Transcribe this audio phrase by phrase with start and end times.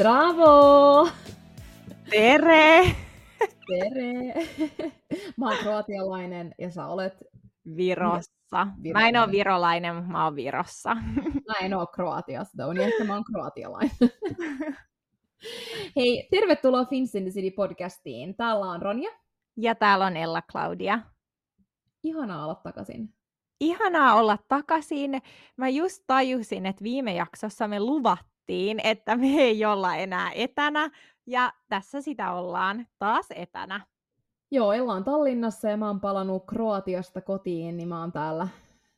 [0.00, 1.08] Bravo!
[2.10, 2.96] Tere!
[3.68, 4.46] Tere!
[5.36, 7.24] Mä oon kroatialainen ja sä olet
[7.76, 8.66] Virossa.
[8.94, 10.94] Mä en ole virolainen, mä oon Virossa.
[11.48, 13.90] Mä en oo Kroatiasta, on ehkä mä oon kroatialainen.
[15.96, 18.36] Hei, tervetuloa Fins in the City podcastiin.
[18.36, 19.10] Täällä on Ronja.
[19.56, 20.98] Ja täällä on Ella Claudia.
[22.02, 23.14] Ihanaa olla takaisin.
[23.60, 25.22] Ihanaa olla takaisin.
[25.56, 28.30] Mä just tajusin, että viime jaksossa me luvattiin,
[28.84, 30.90] että me ei olla enää etänä.
[31.26, 33.86] Ja tässä sitä ollaan taas etänä.
[34.50, 38.48] Joo, Ella on Tallinnassa ja mä oon palannut Kroatiasta kotiin, niin mä oon täällä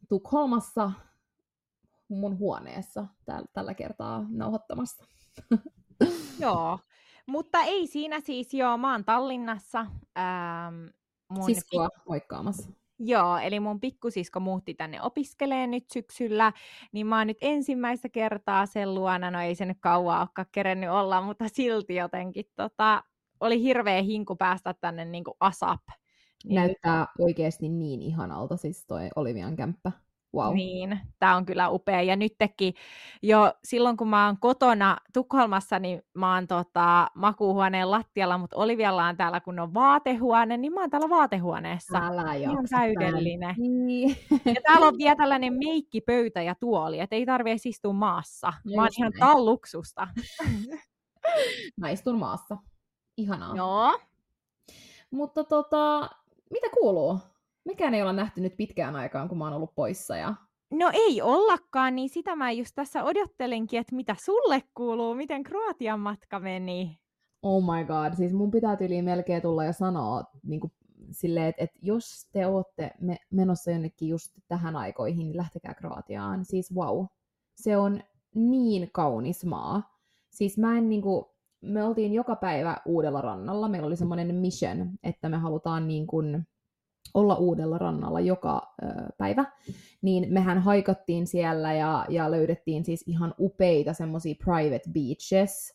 [0.08, 0.92] Tukholmassa
[2.08, 5.04] mun huoneessa täällä, tällä kertaa nauhoittamassa.
[6.40, 6.78] Joo,
[7.26, 9.86] mutta ei siinä siis joo, mä oon Tallinnassa.
[10.18, 10.86] Ähm,
[11.28, 12.70] mun Siskoa moikkaamassa.
[13.04, 16.52] Joo, eli mun pikkusisko muutti tänne opiskelee nyt syksyllä,
[16.92, 20.90] niin mä oon nyt ensimmäistä kertaa sen luona, no ei se nyt kauan olekaan kerennyt
[20.90, 23.02] olla, mutta silti jotenkin tota,
[23.40, 25.80] oli hirveä hinku päästä tänne niin kuin ASAP.
[26.44, 29.92] Niin Näyttää oikeasti niin ihanalta siis toi Olivian kämppä.
[30.34, 30.54] Wow.
[30.54, 32.02] Niin, tämä on kyllä upea.
[32.02, 32.74] Ja nytkin
[33.22, 39.06] jo silloin, kun mä oon kotona Tukholmassa, niin mä oon tota, makuuhuoneen lattialla, mutta Olivialla
[39.06, 41.98] on täällä, kun on vaatehuone, niin mä oon täällä vaatehuoneessa.
[41.98, 43.54] Älä Ihan täydellinen.
[43.58, 44.16] Niin.
[44.30, 48.52] Ja täällä on vielä tällainen meikkipöytä ja tuoli, että ei tarvitse istua maassa.
[48.64, 50.08] Just mä oon ihan talluksusta.
[51.80, 52.56] mä istun maassa.
[53.16, 53.56] Ihanaa.
[53.56, 53.98] Joo.
[55.10, 56.10] Mutta tota,
[56.50, 57.18] mitä kuuluu?
[57.64, 60.16] Mikään ei olla nähty nyt pitkään aikaan, kun mä oon ollut poissa.
[60.16, 60.34] Ja...
[60.70, 66.00] No ei ollakaan, niin sitä mä just tässä odottelinkin, että mitä sulle kuuluu, miten Kroatian
[66.00, 66.98] matka meni.
[67.42, 70.72] Oh my god, siis mun pitää tyyliin melkein tulla ja sanoa niin kuin
[71.10, 76.44] silleen, että, että jos te olette me, menossa jonnekin just tähän aikoihin, niin lähtekää Kroatiaan.
[76.44, 77.06] Siis wow,
[77.56, 78.00] se on
[78.34, 79.98] niin kaunis maa.
[80.30, 81.24] Siis mä en niin kuin,
[81.60, 83.68] me oltiin joka päivä uudella rannalla.
[83.68, 86.46] Meillä oli semmoinen mission, että me halutaan niin kuin
[87.14, 88.86] olla uudella rannalla joka ö,
[89.18, 89.44] päivä,
[90.02, 95.74] niin mehän haikattiin siellä ja, ja löydettiin siis ihan upeita semmoisia private beaches.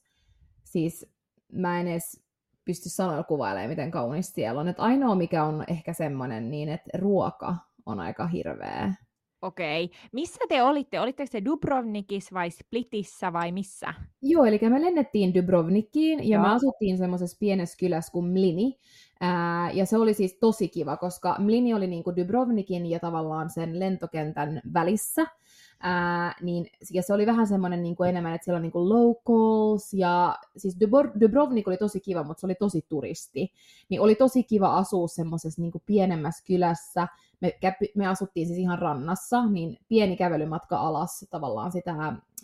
[0.64, 1.06] Siis
[1.52, 2.24] mä en edes
[2.66, 4.68] pysty sanoa kuvailemaan, miten kaunis siellä on.
[4.68, 7.56] Et ainoa, mikä on ehkä semmoinen, niin että ruoka
[7.86, 8.94] on aika hirveä.
[9.42, 9.92] Okei.
[10.12, 11.00] Missä te olitte?
[11.00, 13.94] Olitteko te Dubrovnikissa vai Splitissä vai missä?
[14.22, 16.44] Joo, eli me lennettiin Dubrovnikiin ja Joo.
[16.44, 18.80] me asuttiin semmoisessa pienessä kylässä kuin Mlini.
[19.22, 23.80] Ää, ja se oli siis tosi kiva, koska Mlini oli niinku Dubrovnikin ja tavallaan sen
[23.80, 25.26] lentokentän välissä.
[25.80, 28.90] Ää, niin, ja se oli vähän semmoinen niin kuin enemmän, että siellä on niin kuin
[28.90, 30.78] locals, ja siis
[31.22, 33.52] Dubrovnik oli tosi kiva, mutta se oli tosi turisti.
[33.90, 37.08] Niin oli tosi kiva asua semmoisessa niin pienemmässä kylässä.
[37.42, 37.60] Me,
[37.96, 41.96] me asuttiin siis ihan rannassa, niin pieni kävelymatka alas tavallaan sitä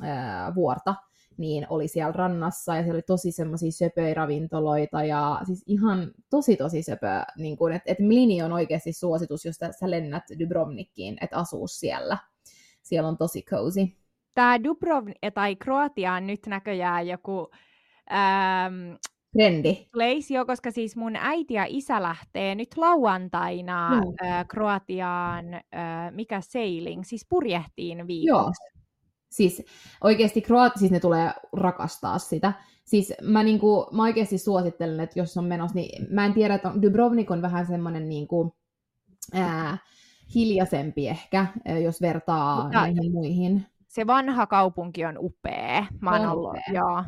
[0.01, 0.95] ää, vuorta
[1.37, 6.55] niin oli siellä rannassa ja siellä oli tosi semmoisia söpöjä ravintoloita ja siis ihan tosi
[6.55, 11.67] tosi söpöä, niin että et Mlini on oikeasti suositus, jos sä lennät Dubrovnikkiin, että asuu
[11.67, 12.17] siellä
[12.83, 13.87] siellä on tosi cozy.
[14.33, 17.49] Tämä Dubrovnik tai Kroatia on nyt näköjään joku
[18.11, 18.93] ähm,
[19.33, 19.87] trendi.
[19.91, 24.13] Place, jo, koska siis mun äiti ja isä lähtee nyt lauantaina no.
[24.25, 25.61] äh, Kroatiaan, äh,
[26.11, 28.27] mikä sailing, siis purjehtiin viikoksi.
[28.27, 28.82] Joo.
[29.33, 29.65] Siis
[30.01, 32.53] oikeasti Kroati, siis ne tulee rakastaa sitä.
[32.85, 36.71] Siis mä, niinku, mä oikeasti suosittelen, että jos on menossa, niin mä en tiedä, että
[36.81, 38.55] Dubrovnik on vähän semmoinen niinku,
[39.33, 39.77] ää,
[40.35, 41.47] hiljaisempi ehkä,
[41.83, 43.65] jos vertaa Mutta näihin muihin.
[43.87, 45.85] Se vanha kaupunki on upea.
[46.01, 46.63] Mä oon ollut, upea.
[46.73, 47.03] joo.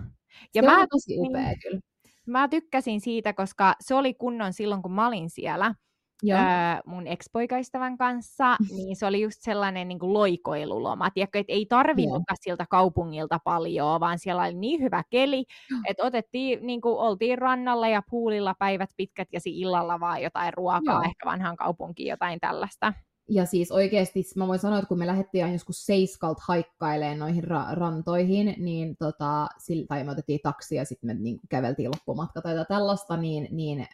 [0.53, 1.79] Ja se mä, on tosi upea niin, kyllä.
[2.25, 5.75] Mä tykkäsin siitä, koska se oli kunnon silloin, kun mä olin siellä.
[6.23, 6.39] Joo.
[6.39, 6.45] Öö,
[6.85, 11.09] mun ex-poikaystävän kanssa, niin se oli just sellainen niin kuin loikoiluloma.
[11.09, 15.45] Tiedätkö, että ei tarvinnutkaan siltä kaupungilta paljon, vaan siellä oli niin hyvä keli,
[15.89, 20.95] että otettiin, niin kuin, oltiin rannalla ja puulilla päivät pitkät ja illalla vaan jotain ruokaa,
[20.95, 21.03] Joo.
[21.03, 22.93] ehkä vanhan kaupunkiin jotain tällaista.
[23.29, 27.73] Ja siis oikeasti mä voin sanoa, että kun me lähdettiin joskus Seiskalt haikkailemaan noihin ra-
[27.73, 32.65] rantoihin, niin tota, sillä, tai me otettiin taksia ja sitten me niin käveltiin loppumatka tai
[32.67, 33.87] tällaista, niin, niin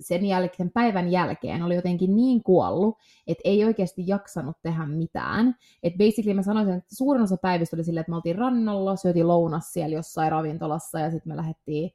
[0.00, 5.54] sen jälkeen, päivän jälkeen oli jotenkin niin kuollut, että ei oikeasti jaksanut tehdä mitään.
[5.82, 9.28] Et basically mä sanoisin, että suurin osa päivistä oli silleen, että me oltiin rannalla, syötiin
[9.28, 11.90] lounas siellä jossain ravintolassa ja sitten me lähdettiin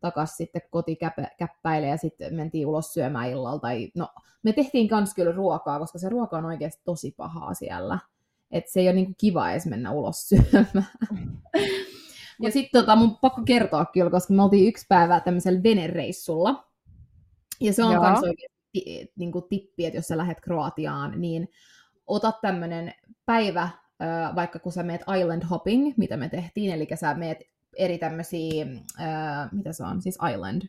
[0.00, 3.58] takaisin sitten kotikäppäille ja sitten mentiin ulos syömään illalla.
[3.58, 4.08] Tai, no,
[4.42, 7.98] me tehtiin kans kyllä ruokaa, koska se ruoka on oikeasti tosi pahaa siellä.
[8.50, 10.86] Että se ei ole niinku kiva edes mennä ulos syömään.
[12.42, 16.71] ja sitten tota, mun pakko kertoa kyllä, koska me oltiin yksi päivä tämmöisellä venereissulla.
[17.62, 21.48] Ja se on oikeasti niin kuin tippi, että jos sä lähdet Kroatiaan, niin
[22.06, 22.94] ota tämmöinen
[23.26, 23.68] päivä,
[24.34, 27.38] vaikka kun sä meet island hopping, mitä me tehtiin, eli sä meet
[27.76, 28.66] eri tämmöisiä,
[29.52, 30.62] mitä se on, siis island?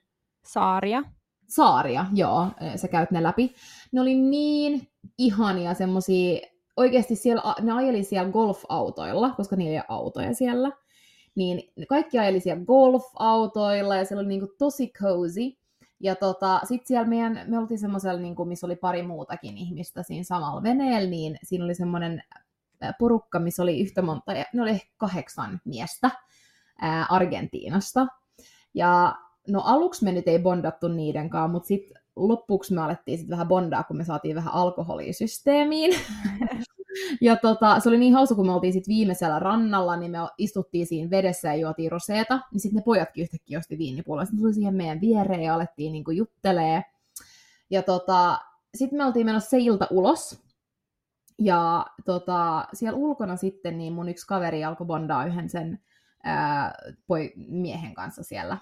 [0.46, 1.04] Saaria.
[1.48, 3.56] Saaria, joo, sä käyt ne läpi.
[3.92, 4.88] Ne oli niin
[5.18, 6.40] ihania semmosia,
[6.78, 10.72] oikeasti siellä, ne ajeli siellä golfautoilla, koska niillä ei ole autoja siellä.
[11.36, 15.42] Niin kaikki ajeli siellä golfautoilla ja siellä oli niinku tosi cozy.
[16.04, 20.04] Ja tota, sitten siellä meidän, me oltiin semmoisella, niin kuin, missä oli pari muutakin ihmistä
[20.04, 22.24] siinä samalla veneellä, niin siinä oli semmoinen
[23.00, 26.12] porukka, missä oli yhtä monta, ne oli kahdeksan miestä
[26.82, 28.08] ää, Argentiinasta.
[28.74, 29.16] Ja
[29.48, 33.48] no aluksi me nyt ei bondattu niiden kanssa, mutta sitten loppuksi me alettiin sitten vähän
[33.48, 36.00] bondaa, kun me saatiin vähän alkoholia systeemiin.
[37.22, 40.88] ja tota, se oli niin hauska, kun me oltiin sitten viimeisellä rannalla, niin me istuttiin
[40.88, 44.26] siinä vedessä ja juotiin roseeta, niin sitten ne pojatkin yhtäkkiä osti viinipulloa.
[44.26, 46.84] Sitten tuli siihen meidän viereen ja alettiin niinku juttelee.
[47.70, 48.40] Ja tota,
[48.76, 50.44] sitten me oltiin menossa se ilta ulos,
[51.40, 55.80] ja tota, siellä ulkona sitten niin mun yksi kaveri alkoi bondaa yhden sen
[56.24, 56.74] ää,
[57.08, 58.58] poi, miehen kanssa siellä.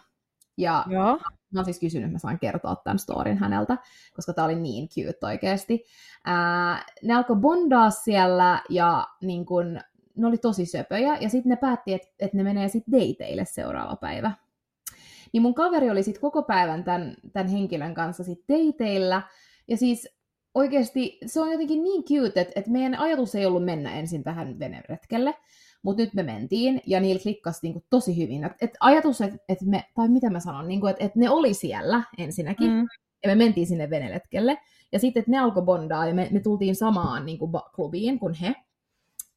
[0.62, 1.18] Ja Joo.
[1.52, 3.78] mä oon siis kysynyt, että mä saan kertoa tämän storin häneltä,
[4.16, 5.84] koska tää oli niin cute oikeasti.
[6.26, 9.80] Ää, ne alkoi bondaa siellä ja niin kun,
[10.16, 13.96] ne oli tosi söpöjä, ja sitten ne päätti, että et ne menee sitten dateille seuraava
[13.96, 14.32] päivä.
[15.34, 19.22] Niin mun kaveri oli sitten koko päivän tämän, tämän henkilön kanssa sitten dateilla,
[19.68, 20.10] ja siis
[20.54, 24.60] oikeasti se on jotenkin niin cute, että, että meidän ajatus ei ollut mennä ensin tähän
[24.60, 25.36] veneretkelle,
[25.84, 28.44] mutta nyt me mentiin ja niillä klikkasi niinku tosi hyvin.
[28.44, 31.54] Et, et ajatus, että et me, tai mitä mä sanon, niinku, että et ne oli
[31.54, 32.88] siellä ensinnäkin, mm.
[33.24, 34.58] ja me mentiin sinne veneletkelle,
[34.92, 38.56] ja sitten, ne alkoi bondaa, ja me, me tultiin samaan niinku, klubiin kuin he.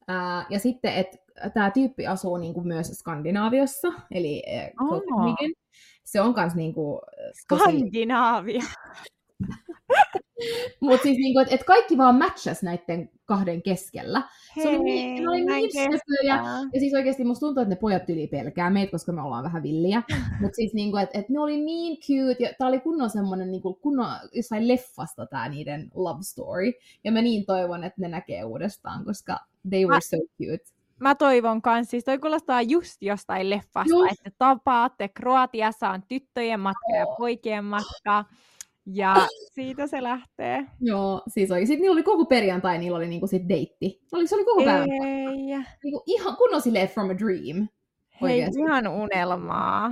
[0.07, 1.17] Ää, ja sitten, että
[1.53, 5.51] tämä tyyppi asuu niinku, myös Skandinaaviassa, eli äh, Copenhagen.
[6.03, 7.01] Se on myös niinku,
[7.47, 7.63] tosi...
[7.63, 8.63] Skandinaavia.
[10.81, 14.23] Mutta siis niinku, että et kaikki vaan matchas näiden kahden keskellä.
[14.55, 15.69] Hei, se oli niin, ne oli niin
[16.23, 16.35] ja,
[16.73, 19.63] ja siis oikeasti musta tuntuu, että ne pojat yli pelkää meitä, koska me ollaan vähän
[19.63, 20.03] villiä.
[20.41, 23.73] Mutta siis niinku, että et ne oli niin cute, ja tää oli kunnon semmonen niinku,
[23.73, 26.71] kunnon jossain leffasta tää niiden love story.
[27.03, 29.39] Ja mä niin toivon, että ne näkee uudestaan, koska
[29.69, 34.11] they were so cute mä toivon kanssa, siis toi kuulostaa just jostain leffasta, just.
[34.11, 38.25] että tapaatte, Kroatiassa on tyttöjen matka ja poikien matka,
[38.85, 39.15] ja
[39.53, 40.65] siitä se lähtee.
[40.81, 41.67] Joo, siis oikein.
[41.67, 44.01] Sitten niillä oli koko perjantai, niillä oli niinku sit deitti.
[44.13, 44.85] Oli, se oli koko päivä.
[45.83, 47.67] Niinku ihan kunnon silleen from a dream.
[48.21, 48.59] Oikeasti.
[48.59, 49.91] Hei, ihan unelmaa.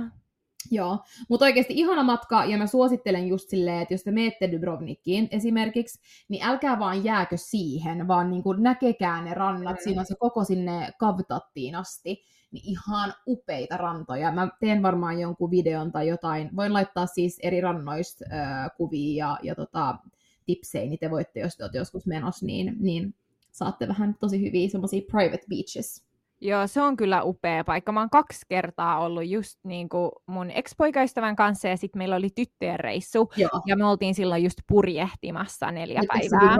[0.70, 0.98] Joo,
[1.28, 6.00] mutta oikeasti ihana matka, ja mä suosittelen just silleen, että jos te menette Dubrovnikiin esimerkiksi,
[6.28, 9.80] niin älkää vaan jääkö siihen, vaan niin kuin näkekää ne rannat, mm.
[9.84, 14.32] siinä on se koko sinne Kavtattiin asti, niin ihan upeita rantoja.
[14.32, 19.38] Mä teen varmaan jonkun videon tai jotain, voin laittaa siis eri rannoista äh, kuvia ja,
[19.42, 19.98] ja tota,
[20.46, 23.14] tipsejä, niin te voitte, jos te olette joskus menossa, niin, niin
[23.52, 26.04] saatte vähän tosi hyviä semmoisia private beaches.
[26.40, 27.92] Joo, se on kyllä upea paikka.
[27.92, 32.28] Mä oon kaksi kertaa ollut just niin kuin mun ex-poikaystävän kanssa ja sitten meillä oli
[32.34, 33.30] tyttöjen reissu.
[33.36, 33.50] Joo.
[33.66, 36.56] Ja me oltiin silloin just purjehtimassa neljä Nyt päivää.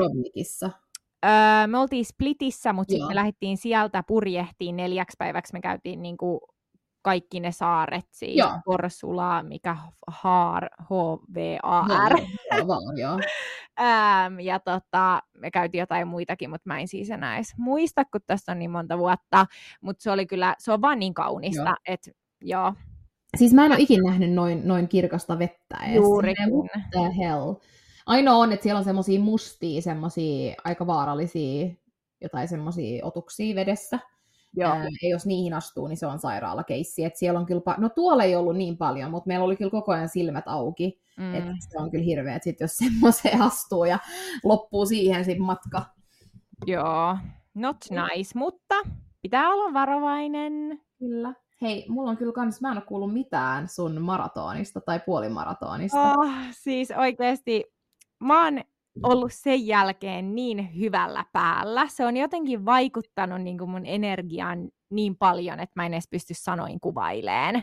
[1.24, 5.52] Öö, me oltiin Splitissä, mutta sitten me lähdettiin sieltä purjehtiin neljäksi päiväksi.
[5.52, 6.40] Me käytiin niin kuin
[7.04, 8.50] kaikki ne saaret, siis joo.
[8.64, 9.76] Korsula, mikä
[10.08, 12.18] Haar, H-V-A-R.
[13.80, 18.20] ähm, ja tota, me käytiin jotain muitakin, mutta mä en siis enää edes muista, kun
[18.26, 19.46] tässä on niin monta vuotta.
[19.80, 22.74] Mutta se oli kyllä, se on vaan niin kaunista, että joo.
[23.36, 25.96] Siis mä en ole ikinä nähnyt noin, noin kirkasta vettä edes.
[25.96, 26.70] Juurikin.
[27.18, 27.54] Hell?
[28.06, 31.68] Ainoa on, että siellä on semmoisia mustia, semmoisia aika vaarallisia
[32.20, 33.98] jotain semmoisia otuksia vedessä.
[34.56, 34.70] Joo.
[34.70, 37.04] Ää, ja jos niihin astuu, niin se on sairaalakeissi.
[37.04, 39.70] Et siellä on kyllä, pa- no tuolla ei ollut niin paljon, mutta meillä oli kyllä
[39.70, 41.00] koko ajan silmät auki.
[41.16, 41.34] Mm.
[41.34, 43.98] Että se on kyllä hirveä, että sit jos semmoiseen astuu ja
[44.44, 45.82] loppuu siihen sit matka.
[46.66, 47.16] Joo,
[47.54, 48.74] not nice, mutta
[49.22, 50.80] pitää olla varovainen.
[50.98, 51.34] Kyllä.
[51.62, 56.12] Hei, mulla on kyllä kans, mä en ole kuullut mitään sun maratonista tai puolimaratonista.
[56.12, 57.64] Oh, siis oikeasti,
[58.26, 58.60] mä oon
[59.02, 61.88] ollut sen jälkeen niin hyvällä päällä.
[61.88, 66.34] Se on jotenkin vaikuttanut niin kuin mun energiaan niin paljon, että mä en edes pysty
[66.34, 67.62] sanoin kuvaileen.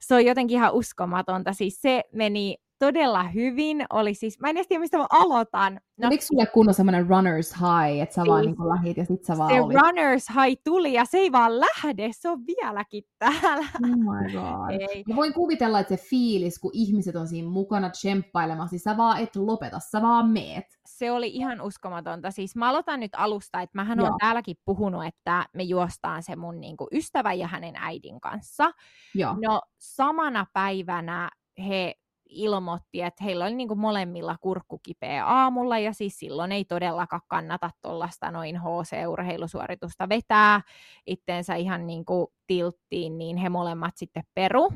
[0.00, 1.52] Se on jotenkin ihan uskomatonta.
[1.52, 3.84] Siis se meni todella hyvin.
[3.90, 5.80] Oli siis, mä en edes tiedä, mistä mä aloitan.
[5.96, 9.38] No, Oliko sulle kunnon semmoinen runner's high, että sä vaan niin lähit ja sit sä
[9.38, 9.76] vaan Se olit?
[9.76, 13.66] runner's high tuli ja se ei vaan lähde, se on vieläkin täällä.
[13.82, 14.70] Oh my god.
[14.90, 15.04] Ei.
[15.08, 19.20] Mä voin kuvitella, että se fiilis, kun ihmiset on siinä mukana tsemppailemassa, niin sä vaan
[19.20, 20.64] et lopeta, sä vaan meet.
[20.86, 22.30] Se oli ihan uskomatonta.
[22.30, 26.60] Siis mä aloitan nyt alusta, että mähän oon täälläkin puhunut, että me juostaan se mun
[26.60, 28.72] niin kuin, ystävä ja hänen äidin kanssa.
[29.14, 29.36] Joo.
[29.46, 31.94] No samana päivänä he
[32.34, 37.70] ilmoitti, että heillä oli niinku molemmilla kurkku kipeä aamulla, ja siis silloin ei todellakaan kannata
[37.82, 40.60] tuollaista noin HC-urheilusuoritusta vetää
[41.06, 44.72] itteensä ihan niinku tilttiin, niin he molemmat sitten peru.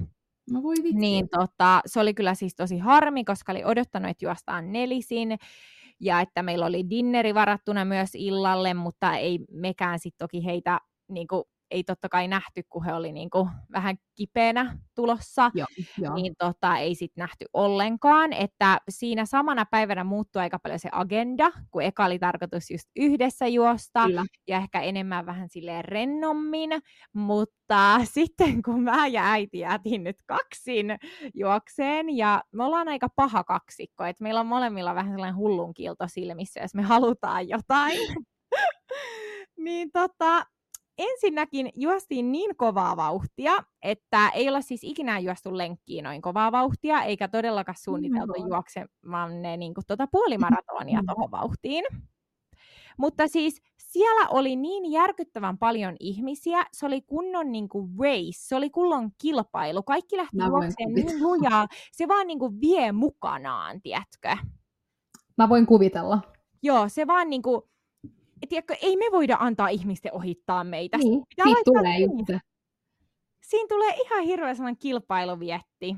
[0.50, 0.98] No voi vitsi.
[0.98, 5.38] Niin tota, se oli kyllä siis tosi harmi, koska oli odottanut, että juostaan nelisin,
[6.00, 11.28] ja että meillä oli dinneri varattuna myös illalle, mutta ei mekään sitten toki heitä niin
[11.28, 15.66] kuin, ei totta kai nähty, kun he oli niin kuin vähän kipeänä tulossa, Joo,
[15.98, 16.14] joo.
[16.14, 21.52] niin tota, ei sitten nähty ollenkaan, että siinä samana päivänä muuttui aika paljon se agenda,
[21.70, 24.24] kun eka oli tarkoitus just yhdessä juosta, Kyllä.
[24.48, 26.70] ja ehkä enemmän vähän silleen rennommin,
[27.12, 30.86] mutta sitten kun mä ja äiti jäätiin nyt kaksin
[31.34, 36.04] juokseen, ja me ollaan aika paha kaksikko, että meillä on molemmilla vähän sellainen hullun kiilto
[36.08, 37.98] silmissä, jos me halutaan jotain.
[39.56, 40.46] niin tota,
[40.98, 47.02] ensinnäkin juostiin niin kovaa vauhtia, että ei olla siis ikinä juostu lenkkiin noin kovaa vauhtia,
[47.02, 48.46] eikä todellakaan suunniteltu Joo.
[48.46, 51.06] juoksemaan ne niin tota puolimaratonia Mm.
[51.06, 51.84] tuohon vauhtiin.
[52.98, 58.56] Mutta siis siellä oli niin järkyttävän paljon ihmisiä, se oli kunnon niin kuin race, se
[58.56, 63.82] oli kunnon kilpailu, kaikki lähti Mä juokseen niin lujaa, se vaan niin kuin vie mukanaan,
[63.82, 64.36] tiedätkö?
[65.38, 66.18] Mä voin kuvitella.
[66.62, 67.62] Joo, se vaan niin kuin,
[68.48, 70.98] tiedätkö, ei me voida antaa ihmisten ohittaa meitä.
[70.98, 72.38] Niin, siitä tulee se.
[73.46, 75.96] Siinä tulee ihan hirveä sellainen kilpailuvietti.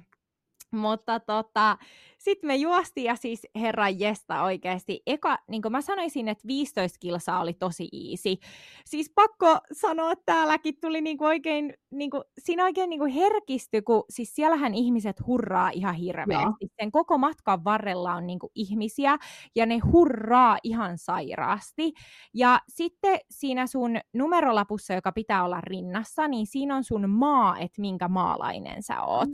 [0.70, 1.78] Mutta tota,
[2.18, 5.02] sitten me juostiin ja siis herran jesta oikeasti.
[5.06, 8.40] Eka, niin kuin mä sanoisin, että 15 kilsaa oli tosi easy.
[8.84, 14.34] Siis pakko sanoa, että täälläkin tuli niinku oikein, niinku, siinä oikein niinku herkisty, kun siis
[14.34, 16.68] siellähän ihmiset hurraa ihan hirveästi.
[16.80, 19.18] Sen koko matkan varrella on niinku ihmisiä
[19.56, 21.92] ja ne hurraa ihan sairaasti.
[22.34, 27.80] Ja sitten siinä sun numerolapussa, joka pitää olla rinnassa, niin siinä on sun maa, että
[27.80, 29.28] minkä maalainen sä oot.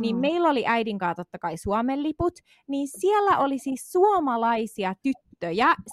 [0.00, 2.02] Niin meillä oli äidin kanssa totta kai Suomen
[2.68, 5.33] niin siellä oli siis suomalaisia tyttöjä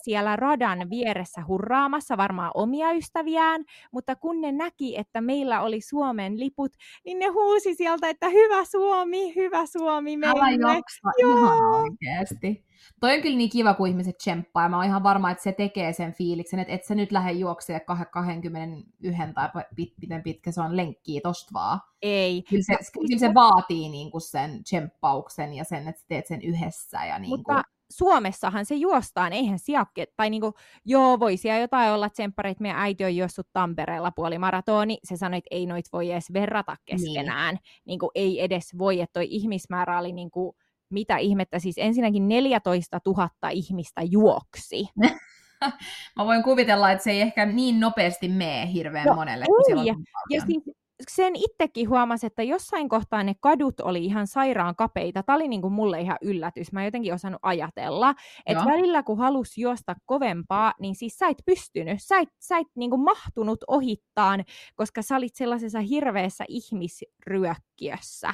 [0.03, 6.39] siellä radan vieressä hurraamassa, varmaan omia ystäviään, mutta kun ne näki, että meillä oli Suomen
[6.39, 6.72] liput,
[7.05, 10.74] niin ne huusi sieltä, että hyvä Suomi, hyvä Suomi Älä meille.
[10.74, 11.38] jaksa Joo.
[11.38, 12.65] ihan oikeesti.
[13.00, 15.93] Toi on kyllä niin kiva, kun ihmiset tsemppaa, mä oon ihan varma, että se tekee
[15.93, 20.77] sen fiiliksen, että et sä nyt lähde juokseen 21 tai pit, miten pitkä se on
[20.77, 21.79] lenkkiä tosta vaan.
[22.01, 22.43] Ei.
[22.50, 26.41] Kyllä se, kyllä se vaatii niin kuin sen tsemppauksen ja sen, että sä teet sen
[26.41, 27.05] yhdessä.
[27.05, 30.53] Ja niin Mutta Suomessahan se juostaan, eihän siakke, tai niinku,
[30.86, 35.38] joo, voi siellä jotain olla tsemppareita, meidän äiti on juossut Tampereella puoli maratoni, se sanoi,
[35.38, 37.81] että ei noit voi edes verrata keskenään, niin.
[37.86, 40.55] niinku, ei edes voi, että toi ihmismäärä oli niinku,
[40.89, 44.89] mitä ihmettä, siis ensinnäkin 14 000 ihmistä juoksi.
[46.17, 49.83] mä voin kuvitella, että se ei ehkä niin nopeasti mene hirveän No monelle, kun ei,
[49.83, 49.95] niin
[50.29, 50.63] Ja siis
[51.10, 55.24] sen itsekin huomasi, että jossain kohtaa ne kadut oli ihan sairaan kapeita.
[55.24, 56.72] Tämä oli niin kuin mulle ihan yllätys.
[56.72, 58.15] Mä en jotenkin osannut ajatella.
[58.46, 61.98] Että välillä kun halusi juosta kovempaa, niin siis sä et pystynyt.
[62.01, 64.43] Sä et, sä et niin kuin mahtunut ohittaan,
[64.75, 68.34] koska sä olit sellaisessa hirveässä ihmisryökkiössä.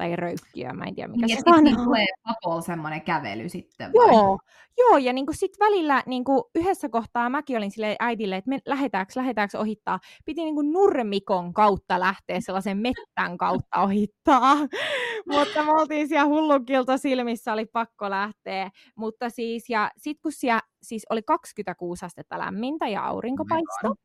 [0.00, 1.86] Tai röykkiö, mä en tiedä mikä Niin, se ja sitten sana on.
[1.86, 4.06] tulee pakolla semmoinen kävely sitten vai?
[4.06, 4.38] Joo,
[4.78, 9.12] joo, ja niin sitten välillä niin yhdessä kohtaa mäkin olin sille äidille, että me lähetäänkö,
[9.16, 9.98] lähetäänkö ohittaa.
[10.24, 14.56] Piti niin nurmikon kautta lähteä sellaisen mettän kautta ohittaa.
[15.32, 18.70] Mutta me oltiin siellä hullukilta silmissä, oli pakko lähteä.
[18.96, 23.48] Mutta siis, ja sitten kun siellä siis oli 26 astetta lämmintä ja aurinko Oh my
[23.48, 24.04] paistoi,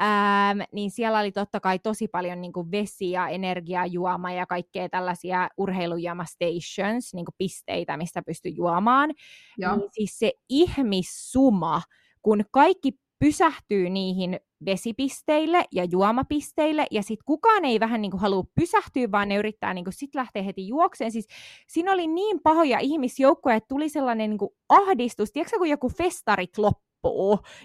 [0.00, 4.88] Ähm, niin siellä oli totta kai tosi paljon niin kuin vesi- ja energiajuoma ja kaikkea
[4.88, 9.10] tällaisia urheilujuoma-stations, niin kuin pisteitä, mistä pystyi juomaan.
[9.58, 9.76] Joo.
[9.76, 11.82] Niin siis se ihmissuma,
[12.22, 18.44] kun kaikki pysähtyy niihin vesipisteille ja juomapisteille, ja sitten kukaan ei vähän niin kuin halua
[18.54, 21.12] pysähtyä, vaan ne yrittää niin sit lähteä heti juokseen.
[21.12, 21.26] Siis
[21.68, 25.32] siinä oli niin pahoja ihmisjoukkoja, että tuli sellainen niin kuin ahdistus.
[25.32, 26.85] Tiedätkö, kun joku festarit loppuu,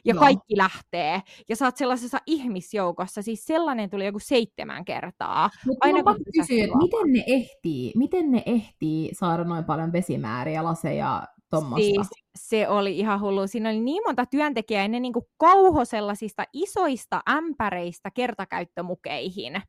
[0.05, 0.19] ja Joo.
[0.19, 5.50] kaikki lähtee, ja sä oot sellaisessa ihmisjoukossa, siis sellainen tuli joku seitsemän kertaa.
[5.65, 10.63] Mutta Aina kun kysyä, että miten ne ehtii, miten ne ehtii saada noin paljon vesimääriä,
[10.63, 11.27] laseja?
[11.75, 13.47] Siis se oli ihan hullu.
[13.47, 19.61] Siinä oli niin monta työntekijää, ja ne niinku kauho sellaisista isoista ämpäreistä kertakäyttömukeihin.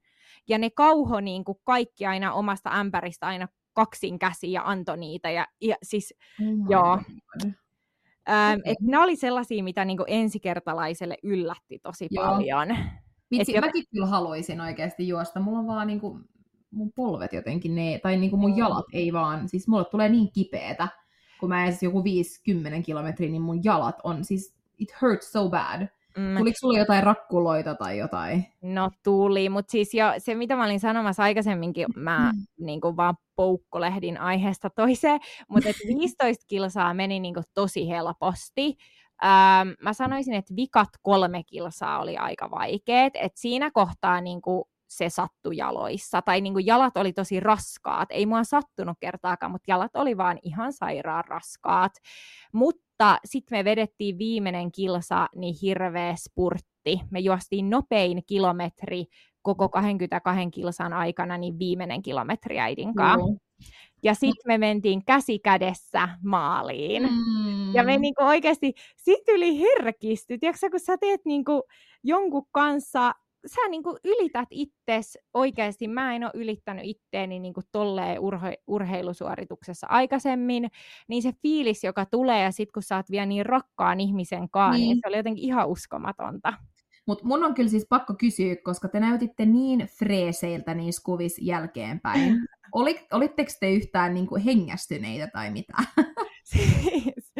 [0.49, 5.31] Ja ne kauho niinku kaikki aina omasta ämpäristä aina kaksin käsiin ja antoi niitä.
[5.31, 6.99] Ja, ja siis, my joo.
[8.29, 12.25] Ähm, et ne oli sellaisia, mitä niinku ensikertalaiselle yllätti tosi Joo.
[12.25, 12.69] paljon.
[13.31, 15.41] Vitsi, Et mäkin kyllä haluaisin oikeasti juosta.
[15.41, 16.21] Mulla on vaan niinku,
[16.71, 20.89] mun polvet jotenkin, ne, tai niinku mun jalat ei vaan, siis mulle tulee niin kipeetä,
[21.41, 22.03] kun mä edes joku
[22.79, 25.89] 5-10 kilometriä, niin mun jalat on siis, it hurts so bad.
[26.17, 26.37] Mm.
[26.39, 28.47] Tuliko sulla jotain rakkuloita tai jotain?
[28.63, 32.65] No tuli, mutta siis jo se, mitä mä olin sanomassa aikaisemminkin, mä mm.
[32.67, 38.77] niin kuin vaan poukkolehdin aiheesta toiseen, mutta 15 kilsaa meni niin kuin tosi helposti.
[39.25, 44.65] Ähm, mä sanoisin, että vikat kolme kilsaa oli aika vaikeet, että siinä kohtaa niin kuin
[44.97, 48.09] se sattui jaloissa, tai niin kuin jalat oli tosi raskaat.
[48.11, 51.93] Ei mua sattunut kertaakaan, mutta jalat oli vaan ihan sairaan raskaat.
[52.53, 52.83] Mutta
[53.25, 57.01] sitten me vedettiin viimeinen kilsa, niin hirveä spurtti.
[57.11, 59.05] Me juostiin nopein kilometri
[59.43, 63.31] koko 22 kilsan aikana, niin viimeinen kilometri äidin kanssa.
[63.31, 63.37] Mm.
[64.03, 67.03] Ja sitten me mentiin käsi kädessä maaliin.
[67.03, 67.75] Mm.
[67.75, 70.39] Ja me niinku oikeasti, sit yli herkisty.
[70.39, 71.63] Tiedätkö kun sä teet niinku
[72.05, 73.13] jonkun kanssa
[73.47, 78.63] sä niin kuin ylität itses oikeasti, mä en ole ylittänyt itteeni niin kuin tolleen urhe-
[78.67, 80.71] urheilusuorituksessa aikaisemmin,
[81.09, 84.79] niin se fiilis, joka tulee, ja sit kun sä oot vielä niin rakkaan ihmisen kanssa,
[84.79, 84.89] niin.
[84.89, 86.53] niin se oli jotenkin ihan uskomatonta.
[87.07, 92.39] Mutta mun on kyllä siis pakko kysyä, koska te näytitte niin freeseiltä niissä kuvissa jälkeenpäin.
[92.73, 95.73] Oli, olitteko te yhtään niin kuin hengästyneitä tai mitä?
[96.53, 97.33] siis,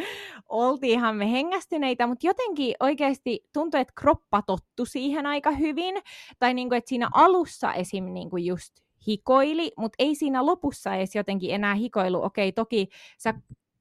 [0.49, 5.95] oltiinhan me hengästyneitä, mutta jotenkin oikeasti tuntui, että kroppa tottu siihen aika hyvin.
[6.39, 8.05] Tai niin kuin, että siinä alussa esim.
[8.05, 8.73] Niin kuin just
[9.07, 12.23] hikoili, mutta ei siinä lopussa edes jotenkin enää hikoilu.
[12.23, 13.33] Okei, toki sä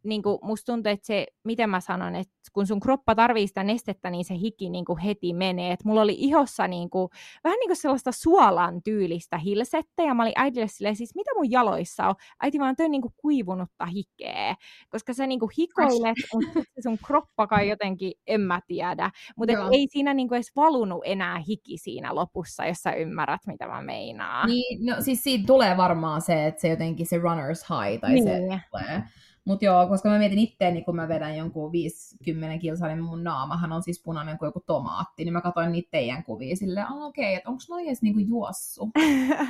[0.05, 3.63] niin kuin, musta tuntuu, että se, miten mä sanon, että kun sun kroppa tarvii sitä
[3.65, 5.73] nestettä, niin se hiki niin kuin heti menee.
[5.73, 7.09] Et mulla oli ihossa niin kuin,
[7.45, 11.51] vähän niin kuin sellaista suolan tyylistä hilsettä, ja mä olin äidille silleen, siis mitä mun
[11.51, 12.15] jaloissa on?
[12.41, 14.55] Äiti vaan toi niin kuin kuivunutta hikeä,
[14.89, 19.11] koska sä niin kuin hikoilet, mutta sun kroppa kai jotenkin, en mä tiedä.
[19.37, 23.67] Mutta ei siinä niin kuin edes valunut enää hiki siinä lopussa, jos sä ymmärrät, mitä
[23.67, 24.49] mä meinaan.
[24.49, 28.25] Niin, no siis siitä tulee varmaan se, että se jotenkin se runner's high, tai niin.
[28.25, 29.03] se tulee
[29.45, 33.73] mutta joo, koska mä mietin itteeni, kun mä vedän jonkun 50 kilsaa, niin mun naamahan
[33.73, 37.25] on siis punainen kuin joku tomaatti, niin mä katsoin niitä teidän kuvia silleen, ah, okei,
[37.25, 38.91] okay, että onko noin edes niinku juossu?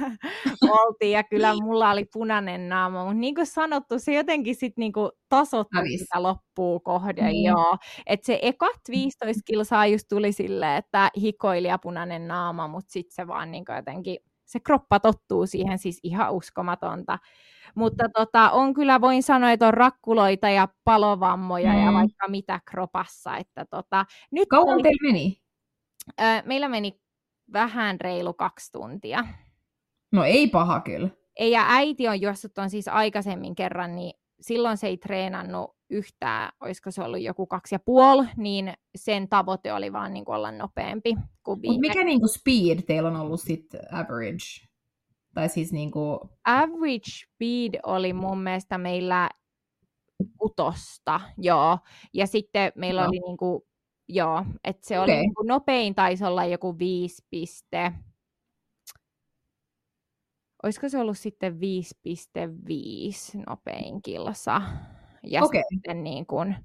[0.81, 5.11] Oltiin, ja kyllä mulla oli punainen naama, mutta niin kuin sanottu, se jotenkin sitten niinku
[5.29, 7.45] tasoitti sitä loppuu kohden, niin.
[7.45, 7.77] joo.
[8.07, 13.15] Että se ekat 15 kilsaa just tuli silleen, että hikoili ja punainen naama, mutta sitten
[13.15, 14.19] se vaan niinku jotenkin,
[14.53, 17.19] se kroppa tottuu siihen siis ihan uskomatonta.
[17.75, 21.85] Mutta tota, on kyllä, voin sanoa, että on rakkuloita ja palovammoja mm.
[21.85, 23.37] ja vaikka mitä kropassa.
[23.37, 25.43] Että tota, nyt Kauan oli, teillä meni?
[26.21, 27.01] Ö, meillä meni
[27.53, 29.25] vähän reilu kaksi tuntia.
[30.13, 31.09] No ei paha kyllä.
[31.37, 36.53] Ei, ja äiti on juossut on siis aikaisemmin kerran, niin silloin se ei treenannut yhtään,
[36.61, 40.51] olisiko se ollut joku kaksi ja puoli, niin sen tavoite oli vaan niin kuin olla
[40.51, 41.73] nopeampi kuin viime.
[41.73, 44.69] Mut mikä niin kuin speed teillä on ollut sitten average?
[45.35, 46.19] Tai siis niin kuin...
[46.45, 49.29] Average speed oli mun mielestä meillä
[50.39, 51.79] kutosta, joo.
[52.15, 53.09] Ja sitten meillä no.
[53.09, 53.63] oli niin kuin,
[54.09, 55.15] joo, että se okay.
[55.15, 57.93] oli niin kuin nopein taisi olla joku 5 piste.
[60.63, 64.63] Olisiko se ollut sitten 5,5 nopein kilsa?
[65.23, 65.63] Ja okay.
[65.75, 66.57] sitten niin kuin,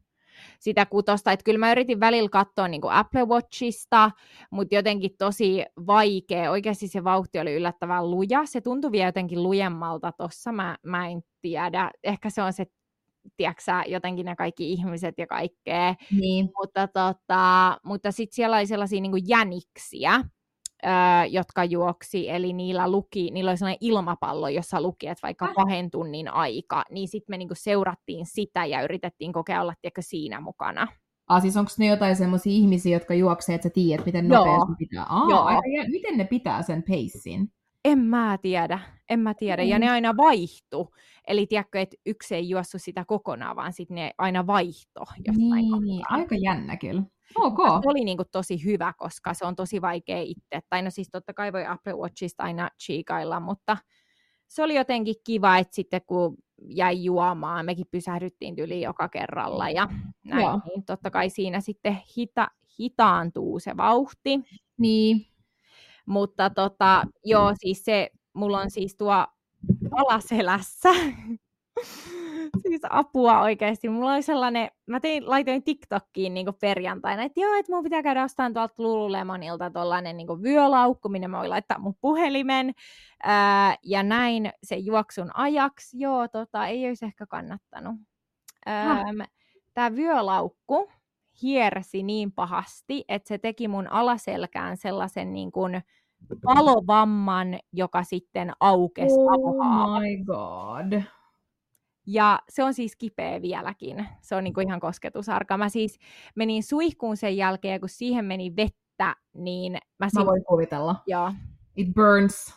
[0.60, 1.32] sitä kutosta.
[1.32, 4.12] Että kyllä mä yritin välillä katsoa niin kuin Apple Watchista,
[4.52, 6.52] mutta jotenkin tosi vaikea.
[6.52, 8.46] Oikeasti se vauhti oli yllättävän luja.
[8.46, 11.92] Se tuntui vielä jotenkin lujemmalta tuossa, mä, mä en tiedä.
[12.04, 12.66] Ehkä se on se
[13.38, 15.96] tiedätkö jotenkin ne kaikki ihmiset ja kaikkea.
[16.12, 16.50] Niin.
[16.58, 20.24] Mutta, tota, mutta sitten siellä oli sellaisia niin jäniksiä,
[20.86, 20.92] öö,
[21.30, 26.34] jotka juoksi, eli niillä luki, niillä oli sellainen ilmapallo, jossa luki, että vaikka kahden tunnin
[26.34, 30.88] aika, niin sitten me niinku seurattiin sitä ja yritettiin kokea olla tiedätkö, siinä mukana.
[31.28, 35.06] Ah, siis onko ne jotain semmoisia ihmisiä, jotka juoksee, että sä tiedät, miten nopeasti pitää?
[35.10, 35.44] Ah, Joo.
[35.44, 35.62] Aika,
[35.92, 37.52] miten ne pitää sen peissin?
[37.86, 39.64] En mä tiedä, en mä tiedä.
[39.64, 39.70] Mm.
[39.70, 40.94] Ja ne aina vaihtu.
[41.28, 45.04] Eli tiedätkö, että yksi ei juossu sitä kokonaan, vaan sitten ne aina vaihto.
[45.38, 47.04] Niin, niin, aika jännä kyllä.
[47.36, 47.82] Okay.
[47.84, 50.60] Se oli niin kuin tosi hyvä, koska se on tosi vaikea itse.
[50.70, 53.78] Tai no siis totta kai voi Apple Watchista aina chiikailla, mutta
[54.48, 59.88] se oli jotenkin kiva, että sitten kun jäi juomaan, mekin pysähdyttiin yli joka kerralla ja
[60.26, 60.62] näin, Joo.
[60.66, 62.48] niin totta kai siinä sitten hita,
[62.80, 64.40] hitaantuu se vauhti.
[64.78, 65.28] Niin.
[66.06, 69.28] Mutta tota, joo, siis se, mulla on siis tuo
[69.92, 70.90] alaselässä
[72.62, 73.90] siis apua oikeasti.
[73.90, 78.24] Mulla oli sellainen, mä tein, laitoin TikTokkiin niin perjantaina, että joo, että mun pitää käydä
[78.24, 82.74] ostamaan tuolta Lululemonilta tuollainen niin vyölaukku, minne mä voin laittaa mun puhelimen.
[83.24, 86.00] Ää, ja näin se juoksun ajaksi.
[86.00, 87.96] Joo, tota, ei olisi ehkä kannattanut.
[89.74, 90.90] Tämä vyölaukku
[91.42, 95.82] hiersi niin pahasti, että se teki mun alaselkään sellaisen niin kuin,
[96.44, 101.04] palovamman, joka sitten aukesi Oh my god
[102.08, 104.08] Ja se on siis kipeä vieläkin.
[104.22, 105.58] Se on niinku ihan kosketusarka.
[105.58, 106.00] Mä siis
[106.36, 110.08] menin suihkuun sen jälkeen, kun siihen meni vettä, niin mä...
[110.14, 110.96] Mä voin kuvitella.
[111.08, 111.34] Joo.
[111.76, 112.56] It burns.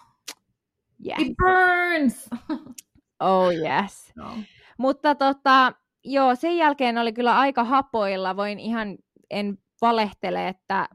[1.07, 1.19] Yes.
[1.19, 2.29] It burns!
[3.23, 4.13] Oh yes.
[4.17, 4.31] no.
[4.79, 5.73] Mutta tota,
[6.05, 8.37] joo, sen jälkeen oli kyllä aika hapoilla.
[8.37, 8.99] Voin ihan,
[9.31, 10.89] en valehtele, että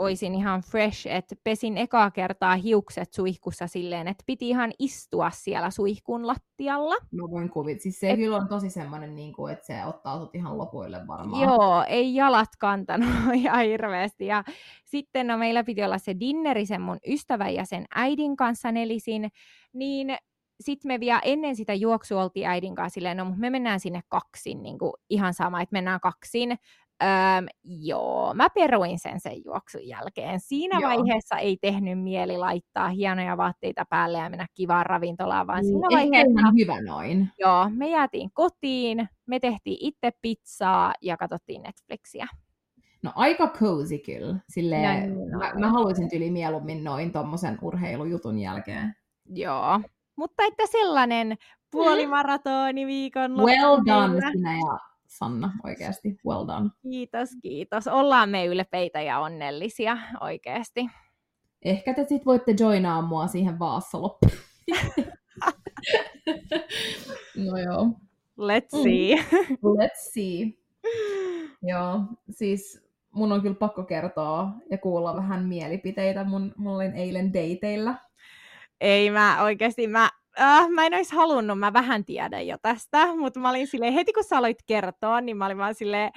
[0.00, 5.70] oisin ihan fresh, että pesin ekaa kertaa hiukset suihkussa silleen, että piti ihan istua siellä
[5.70, 6.94] suihkun lattialla.
[7.12, 7.80] Mä voin kuvit.
[7.80, 8.16] Siis se Et...
[8.16, 11.42] kyllä on tosi semmoinen, niin kuin, että se ottaa sut ihan lopuille varmaan.
[11.42, 14.26] Joo, ei jalat kantanut ihan hirveästi.
[14.26, 14.44] Ja
[14.84, 19.30] sitten no, meillä piti olla se dinneri sen mun ystävän ja sen äidin kanssa nelisin,
[19.72, 20.16] niin
[20.60, 24.62] sitten me vielä ennen sitä juoksua oltiin äidin kanssa silleen, no me mennään sinne kaksin,
[24.62, 26.58] niin kuin ihan sama, että mennään kaksin.
[27.02, 30.40] Öm, joo, mä peruin sen sen juoksun jälkeen.
[30.40, 30.90] Siinä joo.
[30.90, 35.96] vaiheessa ei tehnyt mieli laittaa hienoja vaatteita päälle ja mennä kivaan ravintolaan, vaan siinä Ehkä
[35.96, 36.40] vaiheessa...
[36.40, 37.28] ihan hyvä noin.
[37.38, 42.26] Joo, me jäätiin kotiin, me tehtiin itse pizzaa ja katsottiin Netflixiä.
[43.02, 44.36] No aika cozy kyllä.
[44.48, 48.94] Silleen, Ja niin mä, mä haluaisin tyli mieluummin noin tommosen urheilujutun jälkeen.
[49.28, 49.80] Joo,
[50.16, 51.36] mutta että sellainen
[51.72, 56.16] puolimaratoni viikon Well done sinä ja Sanna, oikeasti.
[56.26, 56.70] Well done.
[56.82, 57.88] Kiitos, kiitos.
[57.88, 60.86] Ollaan me ylpeitä ja onnellisia oikeasti.
[61.64, 64.32] Ehkä te sit voitte joinaa mua siihen vaassa loppuun.
[67.36, 67.86] no joo.
[68.40, 68.82] Let's Mm.
[68.82, 69.14] see.
[69.50, 70.52] Let's see.
[71.62, 76.24] Joo, siis mun on kyllä pakko kertoa ja kuulla vähän mielipiteitä.
[76.24, 77.94] Mun, mulla olin eilen dateilla.
[78.80, 80.10] Ei mä oikeasti, mä,
[80.40, 84.12] äh, mä en olisi halunnut, mä vähän tiedän jo tästä, mutta mä olin silleen, heti
[84.12, 86.12] kun sä aloit kertoa, niin mä olin vaan silleen,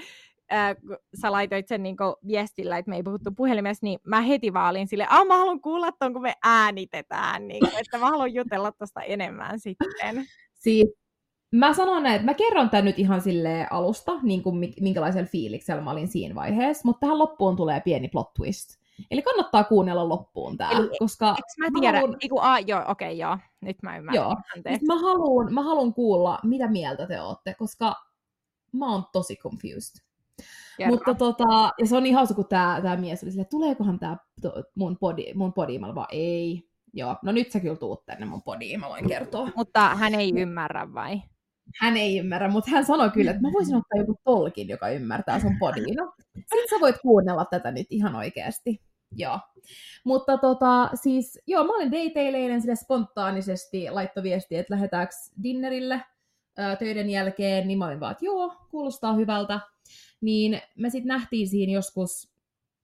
[0.53, 4.53] äh, kun sä laitoit sen niin viestillä, että me ei puhuttu puhelimessa, niin mä heti
[4.53, 8.33] vaan olin silleen, mä haluan kuulla ton, kun me äänitetään, niin, kuin, että mä haluan
[8.33, 10.25] jutella tosta enemmän sitten.
[10.53, 11.03] Siis
[11.51, 15.27] mä sanon näin, että mä kerron tän nyt ihan sille alusta, niin kuin mi- minkälaisella
[15.27, 18.82] fiiliksellä mä olin siinä vaiheessa, mutta tähän loppuun tulee pieni plot twist.
[19.11, 23.07] Eli kannattaa kuunnella loppuun tää, Eli koska Eikö mä tiedä, haluun- Eiku, ah, joo, okei,
[23.07, 24.23] okay, joo, nyt mä ymmärrän.
[24.23, 24.35] Joo.
[24.55, 24.85] Anteeksi.
[24.85, 27.95] Mä haluan, mä haluan kuulla, mitä mieltä te olette, koska
[28.71, 30.03] mä oon tosi confused.
[30.77, 30.91] Kerro.
[30.91, 34.17] Mutta tota, ja se on niin hauska, kun tää, tää mies oli silleen, tuleekohan tää
[34.41, 36.69] to, mun, podi, mun podiin, mä olin vaan ei.
[36.93, 39.49] Joo, no nyt sä kyllä tuut tänne mun podiin, mä voin kertoa.
[39.55, 41.21] Mutta hän ei ymmärrä vai?
[41.81, 45.39] Hän ei ymmärrä, mutta hän sanoi kyllä, että mä voisin ottaa joku tolkin, joka ymmärtää
[45.39, 45.95] sun podiin.
[45.95, 48.81] No, sit sä voit kuunnella tätä nyt ihan oikeasti.
[49.15, 49.39] Joo.
[50.03, 56.01] Mutta tota, siis, joo, mä olin dateilla eilen sille spontaanisesti laitto viestiä, että lähdetäänkö dinnerille
[56.57, 59.59] ää, töiden jälkeen, niin mä olin vaan, että joo, kuulostaa hyvältä.
[60.21, 62.33] Niin me sitten nähtiin siinä joskus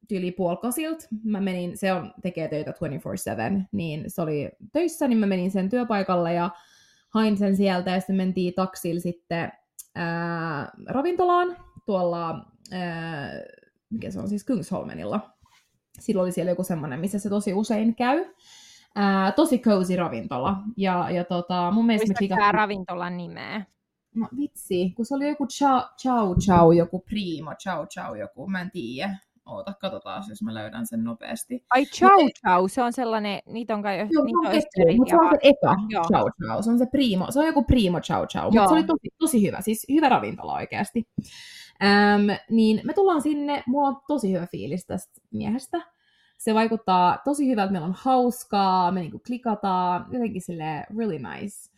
[0.07, 1.07] tyyli puolkasilta.
[1.23, 5.69] Mä menin, se on, tekee töitä 24-7, niin se oli töissä, niin mä menin sen
[5.69, 6.49] työpaikalle ja
[7.09, 9.51] hain sen sieltä ja sitten mentiin taksilla sitten
[9.95, 13.31] ää, ravintolaan tuolla, ää,
[13.89, 15.29] mikä se on siis Kungsholmenilla.
[15.99, 18.25] Silloin oli siellä joku semmoinen, missä se tosi usein käy.
[18.95, 20.57] Ää, tosi cozy ravintola.
[20.77, 22.53] Ja, ja tota, mun mielestä Muistatko klikattiin...
[22.53, 23.65] ravintolan nimeä?
[24.15, 28.61] No vitsi, kun se oli joku chow, chow, chow joku primo, chow, chow joku, mä
[28.61, 29.17] en tiedä.
[29.49, 31.65] Oota, katsotaan, jos mä löydän sen nopeasti.
[31.69, 35.15] Ai chow chow, se on sellainen, niitä on kai Joo, niitä on ketju, mutta se
[35.15, 36.03] on se eka Joo.
[36.03, 36.61] chow chow.
[36.63, 39.47] Se on se primo, se on joku primo chow chow, mutta se oli tosi, tosi
[39.47, 41.07] hyvä, siis hyvä ravintola oikeasti.
[41.83, 45.81] Äm, niin me tullaan sinne, mulla on tosi hyvä fiilis tästä miehestä.
[46.37, 51.68] Se vaikuttaa tosi hyvältä, meillä on hauskaa, me niinku klikataan, jotenkin sille really nice.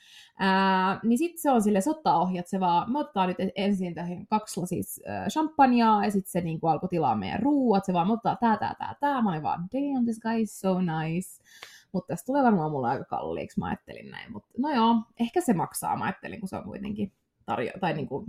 [0.43, 3.95] Ää, niin sitten se on sille, se ottaa ohjat, se vaan, me otetaan nyt ensin
[3.95, 8.07] tähän kaksi lasia äh, champagnea, ja sitten se niinku alkoi tilaa meidän ruuat, se vaan,
[8.07, 11.43] me otetaan tää, tää, tää, tää, mä olin vaan, damn, this guy is so nice.
[11.91, 14.31] Mutta tästä tulee varmaan mulle aika kalliiksi, mä ajattelin näin.
[14.31, 17.11] Mutta no joo, ehkä se maksaa, mä ajattelin, kun se on kuitenkin
[17.51, 18.25] tarjo- tai niinku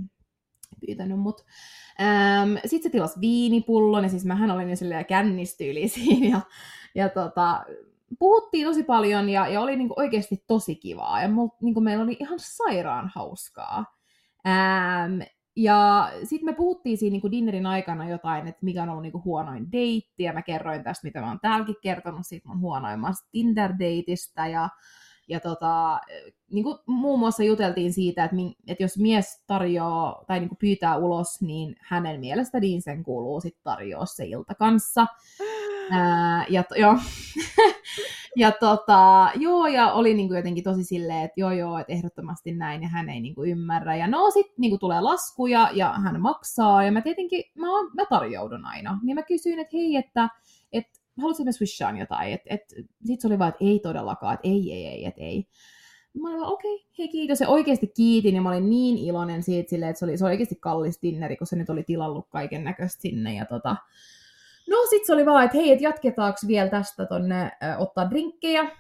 [0.87, 1.45] pyytänyt mut.
[2.01, 6.41] Ähm, Sitten se tilasi viinipullon, ja siis mähän olin jo silleen kännistyyli siinä, ja,
[6.95, 7.65] ja tota,
[8.19, 12.17] puhuttiin tosi paljon, ja, ja oli niinku oikeasti tosi kivaa, ja mul, niinku meillä oli
[12.21, 13.85] ihan sairaan hauskaa.
[14.47, 15.21] Ähm,
[15.57, 19.73] ja sitten me puhuttiin siinä niinku dinnerin aikana jotain, että mikä on ollut niinku huonoin
[19.73, 24.69] deitti, ja mä kerroin tästä, mitä mä oon täälläkin kertonut, siitä mun huonoimmasta Tinder-deitistä, ja,
[25.29, 26.01] ja tota,
[26.51, 30.97] niin kuin muun muassa juteltiin siitä, että, että jos mies tarjoaa tai niin kuin pyytää
[30.97, 35.07] ulos, niin hänen mielestä niin sen kuuluu sitten tarjoa se ilta kanssa.
[36.49, 36.99] Ja, to, joo.
[38.37, 42.53] ja tota, joo, ja oli niin kuin jotenkin tosi silleen, että joo joo, että ehdottomasti
[42.53, 43.97] näin, ja hän ei niin kuin ymmärrä.
[43.97, 48.07] Ja no sitten niin kuin tulee laskuja, ja hän maksaa, ja mä tietenkin, mä, mä
[48.11, 48.99] tarjoudun aina.
[49.03, 50.29] Niin mä kysyin, että hei, että,
[50.73, 52.33] että haluaisin me swishaan jotain.
[52.33, 55.47] Et, et, sitten se oli vaan, että ei todellakaan, että ei, ei, ei, että ei.
[56.23, 57.41] Mä olin okei, okay, hei kiitos.
[57.41, 60.33] Ja oikeasti kiitin, ja mä olin niin iloinen siitä, silleen, että se oli, se oli
[60.33, 63.35] oikeasti kallis dinneri, kun se nyt oli tilallut kaiken näköistä sinne.
[63.35, 63.77] Ja tota...
[64.69, 68.71] No sit se oli vaan, että hei, että jatketaanko vielä tästä tonne äh, ottaa drinkkejä.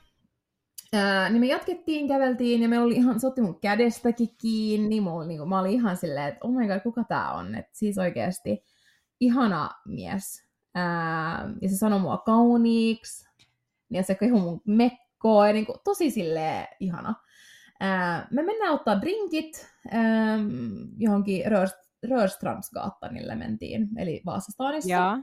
[0.92, 5.00] Ää, niin me jatkettiin, käveltiin ja me oli ihan, se otti mun kädestäkin kiinni.
[5.00, 7.54] Mulla, niin kuin, mä olin ihan silleen, että oh my god, kuka tää on?
[7.54, 8.64] Et siis oikeasti
[9.20, 10.46] ihana mies.
[10.74, 13.28] Ää, ja se sanoi mua kauniiksi.
[13.90, 15.46] Ja se kehui mun mekkoa.
[15.46, 17.14] Ja niin kuin, tosi silleen ihana.
[17.80, 20.38] Ää, me mennään ottaa drinkit ää,
[20.98, 21.44] johonkin
[22.08, 24.90] Rörstrandsgatanille mentiin, eli Vaasastaanissa.
[24.90, 25.18] Ja.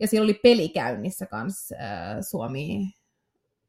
[0.00, 1.74] Ja siellä oli peli käynnissä kanssa
[2.20, 2.92] Suomi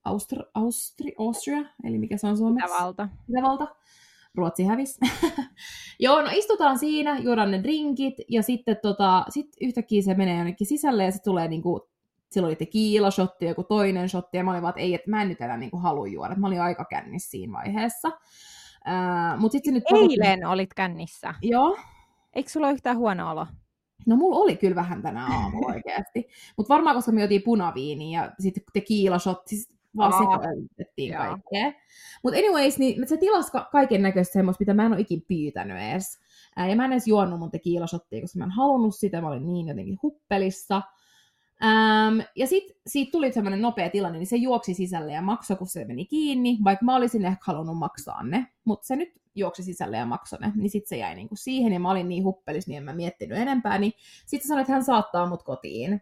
[0.06, 2.66] Austri, Austri, Austria, eli mikä se on suomeksi?
[2.66, 3.10] Itävalta.
[3.30, 3.68] Itävalta.
[4.36, 5.00] Ruotsi hävis.
[6.00, 10.68] Joo, no istutaan siinä, juodaan ne drinkit, ja sitten tota, sit yhtäkkiä se menee jonnekin
[10.68, 11.90] sisälle, ja se tulee niinku,
[12.32, 15.30] silloin oli tequila-shotti, joku toinen shotti, ja mä olin vaan, että ei, että mä en
[15.30, 16.36] nyt enää niinku halua juoda.
[16.36, 18.08] Mä olin aika kännissä siinä vaiheessa.
[18.08, 21.36] Uh, mut sit se nyt Eilen olit kännissä.
[21.42, 21.78] Joo.
[22.34, 23.48] Eikö sulla ole yhtään huono olo?
[24.06, 26.28] No mulla oli kyllä vähän tänä aamulla oikeasti.
[26.58, 31.82] Mutta varmaan koska me jotiin punaviiniä ja sitten tequila shot, siis vaan sekoitettiin kaikkea.
[32.24, 35.78] Mutta anyways, niin se tilasi ka- kaiken näköistä semmoista, mitä mä en ole ikin pyytänyt
[35.78, 36.20] edes.
[36.56, 39.48] Ää, ja mä en edes juonut mun tequila-shottia, koska mä en halunnut sitä, mä olin
[39.48, 40.82] niin jotenkin huppelissa.
[41.64, 45.68] Ähm, ja sitten siitä tuli semmoinen nopea tilanne, niin se juoksi sisälle ja maksoi, kun
[45.68, 49.98] se meni kiinni, vaikka mä olisin ehkä halunnut maksaa ne, mutta se nyt juoksi sisälle
[49.98, 52.78] ja maksoi ne, niin sitten se jäi niinku siihen, ja mä olin niin huppelis, niin
[52.78, 53.94] en mä miettinyt enempää, niin
[54.26, 56.02] sitten sanoi, että hän saattaa mut kotiin.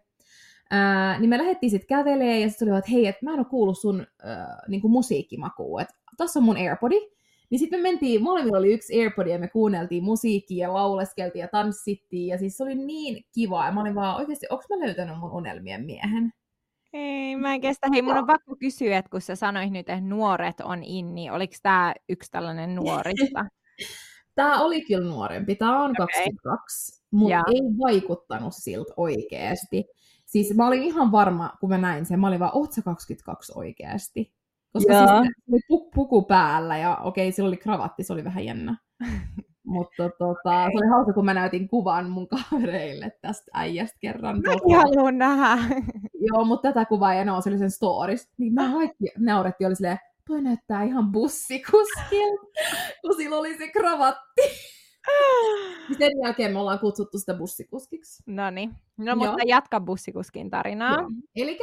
[0.70, 3.46] Ää, niin me lähdettiin sitten kävelee ja sitten tuli että hei, että mä en ole
[3.46, 7.17] kuullut sun ää, niinku musiikkimakuun, että tossa on mun Airpodi.
[7.50, 11.48] Niin sitten me mentiin, molemmilla oli yksi Airpodi ja me kuunneltiin musiikkia ja lauleskeltiin ja
[11.48, 15.18] tanssittiin ja siis se oli niin kiva ja mä olin vaan oikeasti, onko mä löytänyt
[15.18, 16.32] mun unelmien miehen?
[16.92, 17.88] Ei, mä en kestä.
[17.92, 21.54] Hei, mun on pakko kysyä, että kun sä sanoit nyt, että nuoret on inni, oliko
[21.62, 23.46] tämä yksi tällainen nuorista?
[24.34, 25.56] tämä oli kyllä nuorempi.
[25.56, 26.06] Tämä on okay.
[26.06, 29.84] 22, mutta ei vaikuttanut siltä oikeasti.
[30.26, 33.52] Siis mä olin ihan varma, kun mä näin sen, mä olin vaan, oot sä 22
[33.54, 34.37] oikeasti?
[34.78, 35.22] Koska Joo.
[35.22, 38.76] siis oli pu- puku päällä ja okei, sillä oli kravatti, se oli vähän jännä.
[39.64, 44.42] Mutta tota, se oli hauska, kun mä näytin kuvan mun kavereille tästä äijästä kerran.
[44.46, 45.74] Mäkin haluan nähdä.
[46.20, 48.28] Joo, mutta tätä kuvaa ei ole, se oli sen stories.
[48.38, 52.46] Niin mä kaikki naurettiin, oli silleen, toi näyttää ihan bussikuskilta,
[53.00, 54.42] kun sillä oli se kravatti.
[55.98, 58.22] Sen jälkeen me ollaan kutsuttu sitä bussikuskiksi.
[58.26, 58.74] No niin.
[58.96, 60.96] No mutta jatka bussikuskin tarinaa.
[61.36, 61.58] Eli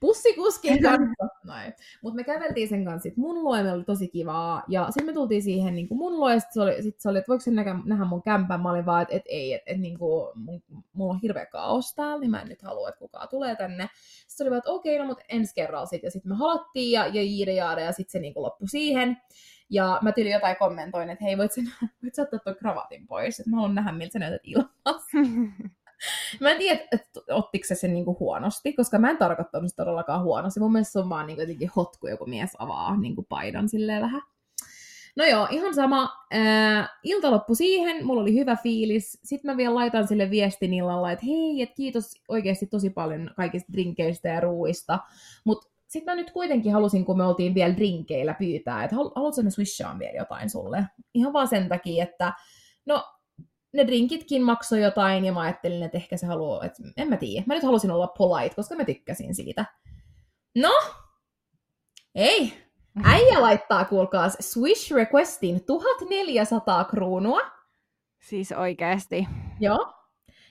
[0.00, 1.28] bussikuskin kanssa.
[1.44, 1.74] Noin.
[2.02, 4.62] Mutta me käveltiin sen kanssa sit mun luo, oli tosi kivaa.
[4.68, 7.18] Ja sitten me tultiin siihen niin mun luo, ja sitten se oli, sit se oli
[7.18, 8.60] että voiko se nähdä, nähdä mun kämpän.
[8.60, 9.98] Mä olin vaan, että et, ei, että et, niin
[10.34, 13.88] mun, mulla on hirveä kaos täällä, niin mä en nyt halua, että kukaan tulee tänne.
[13.92, 16.06] Sitten se oli vaan, että okei, no mutta ensi kerralla sitten.
[16.06, 19.16] Ja sitten me halattiin ja, ja jiide jaada, ja sitten se niin loppui siihen.
[19.74, 21.60] Ja mä tyli jotain kommentoin, että hei, voit sä,
[22.02, 25.18] voit sä ottaa tuon kravatin pois, että mä haluan nähdä, miltä sä näytät ilmassa.
[26.40, 30.22] mä en tiedä, että ottiko se sen niinku huonosti, koska mä en tarkoittanut sitä todellakaan
[30.22, 30.60] huonosti.
[30.60, 34.02] Mun mielestä se on vaan niinku jotenkin hot, kun joku mies avaa niinku paidan silleen
[34.02, 34.22] vähän.
[35.16, 36.10] No joo, ihan sama.
[36.34, 39.20] Äh, ilta loppui siihen, mulla oli hyvä fiilis.
[39.24, 43.72] Sitten mä vielä laitan sille viestin illalla, että hei, et kiitos oikeasti tosi paljon kaikista
[43.72, 44.98] drinkeistä ja ruuista.
[45.44, 49.50] Mutta sitten mä nyt kuitenkin halusin, kun me oltiin vielä drinkeillä pyytää, että haluatko me
[49.50, 50.84] swishaan vielä jotain sulle?
[51.14, 52.32] Ihan vaan sen takia, että
[52.86, 53.04] no
[53.72, 57.44] ne drinkitkin maksoi jotain ja mä ajattelin, että ehkä se haluaa, että en mä tiedä.
[57.46, 59.64] Mä nyt halusin olla polite, koska mä tykkäsin siitä.
[60.56, 60.72] No,
[62.14, 62.52] ei.
[63.04, 67.40] Äijä laittaa, kuulkaas, Swish Requestin 1400 kruunua.
[68.22, 69.26] Siis oikeasti.
[69.60, 70.03] Joo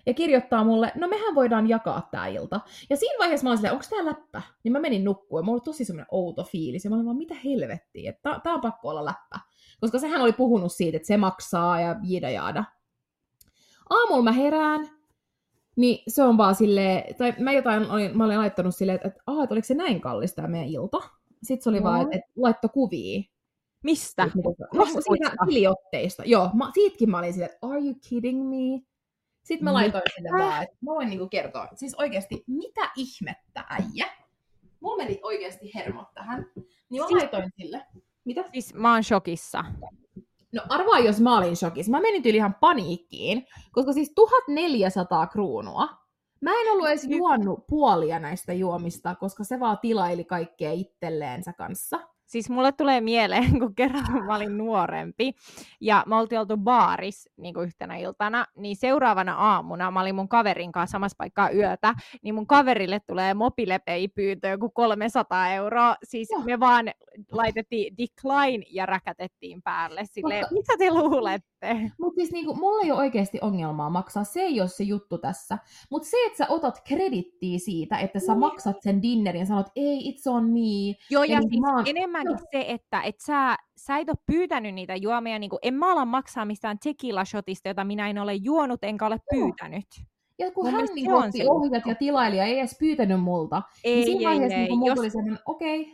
[0.06, 2.60] ja kirjoittaa mulle, no mehän voidaan jakaa tää ilta.
[2.89, 4.42] Ja siinä vaiheessa mä olin silleen, onko tää läppä?
[4.63, 6.84] Niin mä menin nukkuun ja mulla oli tosi semmoinen outo fiilis.
[6.84, 9.39] Ja mä olin vaan, mitä helvettiä, että tää on pakko olla läppä.
[9.82, 12.63] Koska sehän oli puhunut siitä, että se maksaa ja jida jaada.
[13.89, 14.89] Aamulla mä herään,
[15.76, 19.24] niin se on vaan silleen, tai mä jotain olin, mä olin laittanut silleen, että, että,
[19.26, 20.98] aha, että oliko se näin kallista tämä meidän ilta.
[21.44, 21.84] Sitten se oli no.
[21.84, 23.22] vaan, että, että laitto kuvia.
[23.84, 24.30] Mistä?
[24.74, 26.24] No, siitä tiliotteista.
[26.26, 28.86] Joo, mä, siitäkin mä olin silleen, että are you kidding me?
[29.43, 31.67] Sitten mä laitoin sinne vaan, että mä voin niinku kertoa.
[31.75, 34.06] Siis oikeasti, mitä ihmettä, äijä?
[34.79, 36.45] Mulla meni oikeasti hermot tähän.
[36.89, 37.86] Niin mä siis, laitoin sille.
[38.25, 38.43] Mitä?
[38.51, 39.65] Siis mä oon shokissa.
[40.51, 41.91] No arvaa, jos mä olin shokissa.
[41.91, 45.88] Mä menin yli ihan paniikkiin, koska siis 1400 kruunua.
[46.41, 51.99] Mä en ollut edes juonut puolia näistä juomista, koska se vaan tilaili kaikkea itselleensä kanssa.
[52.34, 55.34] Siis mulle tulee mieleen, kun kerran kun mä olin nuorempi
[55.82, 60.30] ja me oltiin oltu baaris niin kuin yhtenä iltana, niin seuraavana aamuna mä olin mun
[60.30, 65.96] kaverin kanssa samassa paikkaa yötä, niin mun kaverille tulee mobilepei pyyntö joku 300 euroa.
[66.04, 66.46] Siis oh.
[66.46, 66.86] me vaan
[67.32, 70.54] laitettiin decline ja räkätettiin päälle silleen, Mutta...
[70.54, 71.91] mitä te luulette?
[72.00, 75.58] Mutta siis niinku, mulla ei ole oikeasti ongelmaa maksaa, se ei ole se juttu tässä.
[75.89, 78.39] Mutta se, että sä otat kredittiä siitä, että sä mm.
[78.39, 80.96] maksat sen dinnerin ja sanot, ei, it's on me.
[81.10, 81.86] Joo, ja, ja siis oon...
[82.23, 85.91] enemmänkin se, että et sä, sä et ole pyytänyt niitä juomia, niin kuin, en mä
[85.91, 89.88] ala maksaa mistään tequila-shotista, jota minä en ole juonut enkä ole pyytänyt.
[90.39, 93.95] Ja kun Mun hän niin otti ohjat ja tilailija ei edes pyytänyt multa, niin ei,
[93.95, 94.67] niin siinä ei, vaiheessa ei.
[94.67, 95.15] Niin mulla Jos...
[95.15, 95.93] oli okei, okay,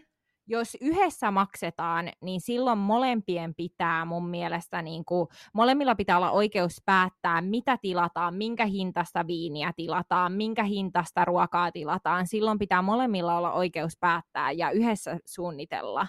[0.49, 6.81] jos yhdessä maksetaan, niin silloin molempien pitää mun mielestä, niin kuin, molemmilla pitää olla oikeus
[6.85, 12.27] päättää, mitä tilataan, minkä hintasta viiniä tilataan, minkä hintasta ruokaa tilataan.
[12.27, 16.07] Silloin pitää molemmilla olla oikeus päättää ja yhdessä suunnitella.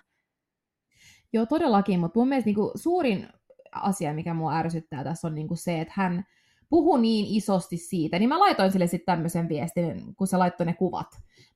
[1.33, 3.29] Joo, todellakin, mutta mun mielestä niin kuin, suurin
[3.73, 6.25] asia, mikä mua ärsyttää tässä on niin kuin se, että hän
[6.71, 10.73] puhu niin isosti siitä, niin mä laitoin sille sitten tämmöisen viestin, kun se laittoi ne
[10.75, 11.09] kuvat.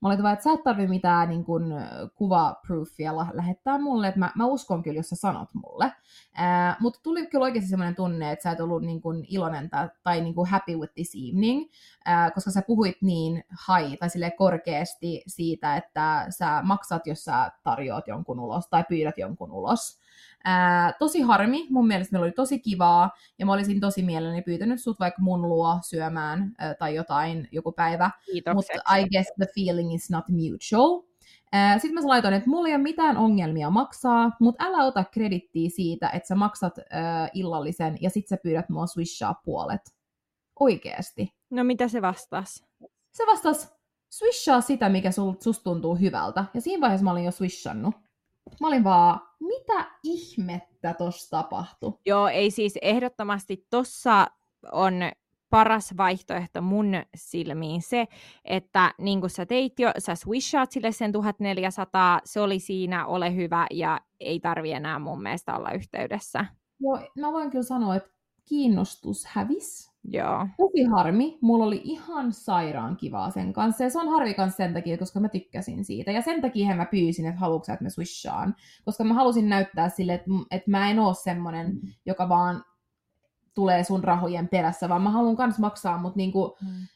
[0.03, 1.75] Mä olin että sä et tarvi mitään niin kun,
[2.14, 5.85] kuvaproofia lähettää mulle, että mä, mä uskon kyllä, jos sä sanot mulle.
[5.85, 9.88] Äh, mutta tuli kyllä oikeasti semmoinen tunne, että sä et ollut niin kun, iloinen tai,
[10.03, 11.70] tai niin kun, happy with this evening,
[12.09, 17.51] äh, koska sä puhuit niin high tai sille korkeasti siitä, että sä maksat, jos sä
[17.62, 20.05] tarjoat jonkun ulos tai pyydät jonkun ulos.
[20.44, 24.81] Ää, tosi harmi, mun mielestä meillä oli tosi kivaa, ja mä olisin tosi mielelläni pyytänyt
[24.81, 28.11] sut vaikka mun luo syömään ää, tai jotain joku päivä,
[28.55, 31.03] mutta I guess the feeling is not mutual.
[31.79, 36.09] Sitten mä laitoin, että mulla ei ole mitään ongelmia maksaa, mutta älä ota kredittiä siitä,
[36.09, 39.81] että sä maksat ää, illallisen ja sit sä pyydät mua swishaa puolet.
[40.61, 41.35] Oikeesti.
[41.51, 42.65] No mitä se vastasi?
[43.13, 43.69] Se vastasi,
[44.11, 46.45] swishaa sitä, mikä sul, susta tuntuu hyvältä.
[46.55, 47.95] Ja siinä vaiheessa mä olin jo swishannut.
[48.61, 51.93] Mä olin vaan, mitä ihmettä tossa tapahtui?
[52.07, 54.27] Joo, ei siis ehdottomasti tossa
[54.73, 54.95] on
[55.55, 58.07] paras vaihtoehto mun silmiin se,
[58.45, 63.35] että niin kuin sä teit jo, sä swishaat sille sen 1400, se oli siinä, ole
[63.35, 66.47] hyvä ja ei tarvi enää mun mielestä olla yhteydessä.
[66.81, 68.11] Joo, mä voin kyllä sanoa, että
[68.45, 69.95] kiinnostus hävis.
[70.09, 70.47] Joo.
[70.57, 71.38] Tosi harmi.
[71.40, 73.85] Mulla oli ihan sairaan kivaa sen kanssa.
[73.85, 76.12] Ja se on harvi kanssa sen takia, koska mä tykkäsin siitä.
[76.12, 78.57] Ja sen takia mä pyysin, että haluatko että me swishaan.
[78.85, 81.81] Koska mä halusin näyttää sille, että, että mä en oo semmonen, mm.
[82.07, 82.64] joka vaan
[83.55, 86.87] tulee sun rahojen perässä, vaan mä haluan kans maksaa, mutta niinku, mm.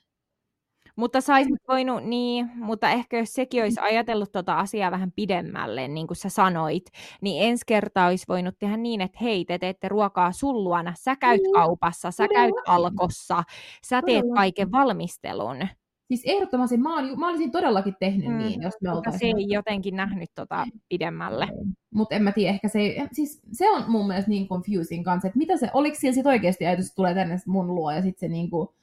[0.99, 6.07] Mutta saisit voinut, niin, mutta ehkä jos sekin olisi ajatellut tuota asiaa vähän pidemmälle, niin
[6.07, 6.85] kuin sä sanoit,
[7.21, 11.16] niin ensi kertaa olisi voinut tehdä niin, että hei, te teette ruokaa sun luona, sä
[11.16, 11.53] käyt niin.
[11.53, 13.42] kaupassa, sä käyt alkossa,
[13.87, 15.68] sä teet kaiken valmistelun.
[16.09, 19.37] Siis ehdottomasti mä, oon, mä olisin todellakin tehnyt mm, niin, jos me oltaisiin.
[19.37, 21.49] se ei jotenkin nähnyt tota pidemmälle.
[21.90, 25.29] Mutta en mä tiedä, ehkä se ei, siis se on mun mielestä niin confusing kanssa,
[25.29, 28.21] että mitä se, oliko siellä sit oikeasti ajatus, että tulee tänne mun luo ja sitten
[28.21, 28.75] se niinku,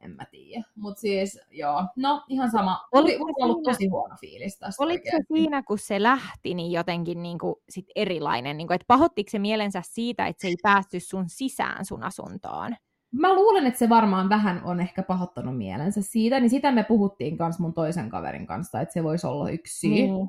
[0.00, 0.64] en mä tiedä.
[0.74, 2.80] Mutta siis, joo, no ihan sama.
[2.92, 7.22] Oli, oli ollut tosi huono fiilis tästä Oliko se siinä, kun se lähti, niin jotenkin
[7.22, 8.56] niin kuin, sit erilainen?
[8.56, 12.76] Niin kuin, että pahoittiko se mielensä siitä, että se ei päästy sun sisään sun asuntoon?
[13.12, 17.36] Mä luulen, että se varmaan vähän on ehkä pahoittanut mielensä siitä, niin sitä me puhuttiin
[17.38, 20.06] myös mun toisen kaverin kanssa, että se voisi olla yksi syy.
[20.06, 20.28] Mm.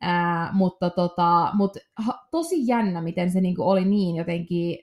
[0.00, 4.78] Ää, mutta tota, mut, ha, tosi jännä, miten se niinku oli niin jotenkin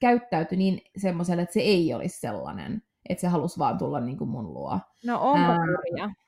[0.00, 4.30] käyttäytyi niin semmoiselle, että se ei olisi sellainen että se halusi vaan tulla niin kuin
[4.30, 4.80] mun luo.
[5.04, 5.52] No onko.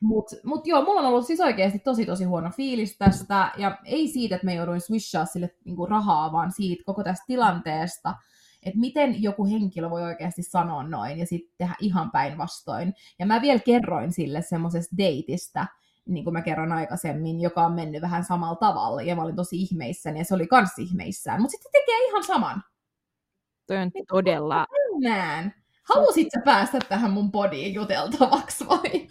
[0.01, 4.09] Mutta mut joo, mulla on ollut siis oikeasti tosi tosi huono fiilis tästä, ja ei
[4.09, 8.15] siitä, että me jouduin swishaa sille niin kuin rahaa, vaan siitä koko tästä tilanteesta,
[8.63, 12.95] että miten joku henkilö voi oikeasti sanoa noin ja sitten tehdä ihan päinvastoin.
[13.19, 15.67] Ja mä vielä kerroin sille semmoisesta deitistä,
[16.07, 19.57] niin kuin mä kerron aikaisemmin, joka on mennyt vähän samalla tavalla, ja mä olin tosi
[19.57, 22.65] ihmeissäni, ja se oli kans ihmeissään, mutta sitten tekee ihan saman.
[23.67, 24.67] Toi on todella...
[25.01, 25.55] Näen.
[25.83, 29.09] Halusitko päästä tähän mun podiin juteltavaksi vai?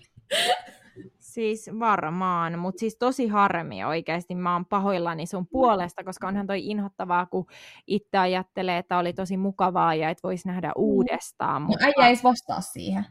[1.33, 4.35] Siis varmaan, mutta siis tosi harmi oikeasti.
[4.35, 7.45] Mä oon pahoillani sun puolesta, koska onhan toi inhottavaa, kun
[7.87, 10.73] itse ajattelee, että oli tosi mukavaa ja et voisi nähdä mm.
[10.75, 11.61] uudestaan.
[11.61, 11.85] No mutta...
[11.85, 13.05] äijä ei vastaa siihen.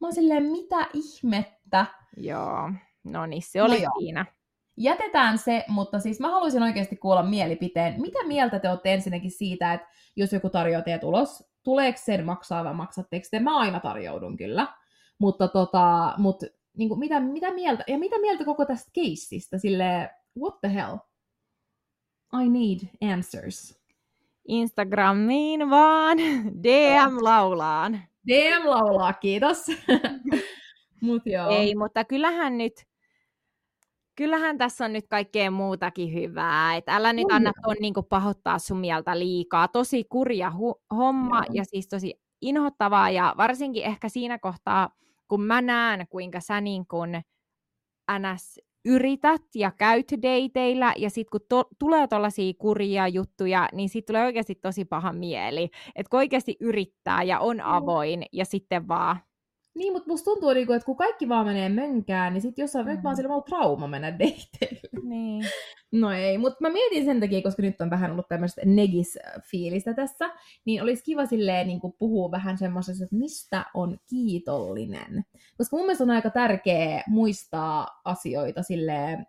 [0.00, 1.86] Mä oon silleen, mitä ihmettä?
[2.16, 2.70] Joo,
[3.04, 4.26] no niin, se oli no siinä.
[4.76, 8.00] Jätetään se, mutta siis mä haluaisin oikeasti kuulla mielipiteen.
[8.00, 12.64] Mitä mieltä te olette ensinnäkin siitä, että jos joku tarjoaa teet ulos, tuleeko sen maksaa
[12.64, 13.40] vai maksatteko te?
[13.40, 14.66] Mä aina tarjoudun kyllä.
[15.18, 16.42] Mutta tota, mut,
[16.76, 19.58] niin kuin, mitä, mitä mieltä, ja mitä mieltä koko tästä keissistä?
[19.58, 20.96] Sille what the hell?
[22.42, 22.78] I need
[23.12, 23.80] answers.
[24.48, 26.18] Instagramiin vaan,
[26.64, 28.00] DM laulaan.
[28.26, 29.66] DM laulaa, kiitos.
[31.00, 31.50] Mut joo.
[31.50, 32.72] Ei, mutta kyllähän nyt
[34.14, 36.76] kyllähän tässä on nyt kaikkea muutakin hyvää.
[36.76, 39.68] Et älä nyt anna tuon niinku pahoittaa sun mieltä liikaa.
[39.68, 41.52] Tosi kurja hu- homma Joo.
[41.52, 44.90] ja siis tosi inhottavaa ja varsinkin ehkä siinä kohtaa,
[45.28, 47.08] kun mä näen, kuinka sä niin kun
[48.18, 54.12] ns yrität ja käyt dateilla, ja sitten kun to- tulee tuollaisia kurjia juttuja, niin sitten
[54.14, 55.68] tulee oikeasti tosi paha mieli.
[55.94, 59.16] Että kun oikeasti yrittää ja on avoin, ja sitten vaan
[59.74, 62.92] niin, mutta musta tuntuu, niinku, että kun kaikki vaan menee mönkään, niin sitten jossain mm.
[62.92, 64.88] nyt mä oon sillä trauma mennä dateille.
[65.02, 65.44] Niin.
[65.92, 70.30] No ei, mutta mä mietin sen takia, koska nyt on vähän ollut tämmöistä negis-fiilistä tässä,
[70.64, 75.24] niin olisi kiva silleen niin puhua vähän semmoisesta, että mistä on kiitollinen.
[75.58, 79.26] Koska mun mielestä on aika tärkeä muistaa asioita silleen,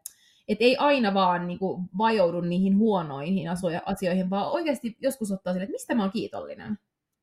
[0.47, 3.47] että ei aina vaan niin kuin, vajoudu niihin huonoihin
[3.85, 6.77] asioihin, vaan oikeasti joskus ottaa sille, että mistä mä oon kiitollinen.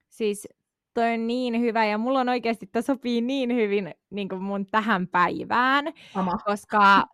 [0.09, 0.49] Siis
[0.95, 4.66] toi on niin hyvä ja mulla on oikeasti, että sopii niin hyvin niin kuin mun
[4.66, 6.32] tähän päivään, Ama.
[6.45, 7.07] koska,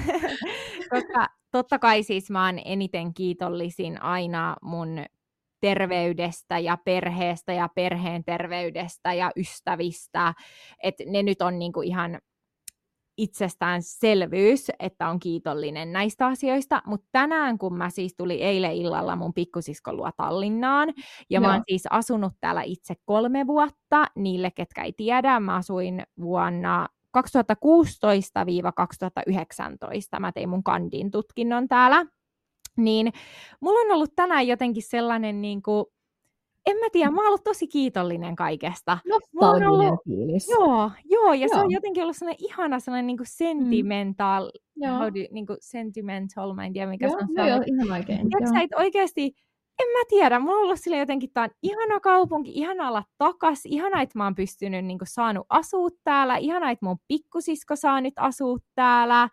[0.90, 5.04] koska totta kai siis mä oon eniten kiitollisin aina mun
[5.60, 10.34] terveydestä ja perheestä ja perheen terveydestä ja ystävistä,
[10.82, 12.18] että ne nyt on niinku ihan
[13.16, 19.34] itsestäänselvyys, että on kiitollinen näistä asioista, mutta tänään kun mä siis tuli eilen illalla mun
[19.34, 20.88] pikkusiskon luo Tallinnaan,
[21.30, 21.40] ja Joo.
[21.40, 26.88] mä oon siis asunut täällä itse kolme vuotta, niille ketkä ei tiedä, mä asuin vuonna
[27.18, 27.20] 2016-2019,
[30.20, 32.06] mä tein mun kandin tutkinnon täällä,
[32.76, 33.12] niin
[33.60, 35.86] mulla on ollut tänään jotenkin sellainen niin kuin
[36.66, 38.98] en mä tiedä, mä oon ollut tosi kiitollinen kaikesta.
[39.08, 40.48] Nostalginen ollut, fiilis.
[40.48, 41.48] Joo, joo, ja joo.
[41.48, 44.88] se on jotenkin ollut sellainen ihana sellainen niin kuin sentimental, mm.
[44.88, 47.28] how do, niin kuin sentimental, mä en tiedä mikä joo, se on.
[47.36, 48.30] Joo, joo, ihan oikein.
[48.30, 49.22] Tiedätkö että oikeasti,
[49.82, 53.60] en mä tiedä, mulla on ollut sille jotenkin, tää on ihana kaupunki, ihana olla takas,
[53.64, 58.00] ihana, että mä oon pystynyt niin kuin, saanut asua täällä, ihana, että mun pikkusisko saa
[58.00, 59.28] nyt asua täällä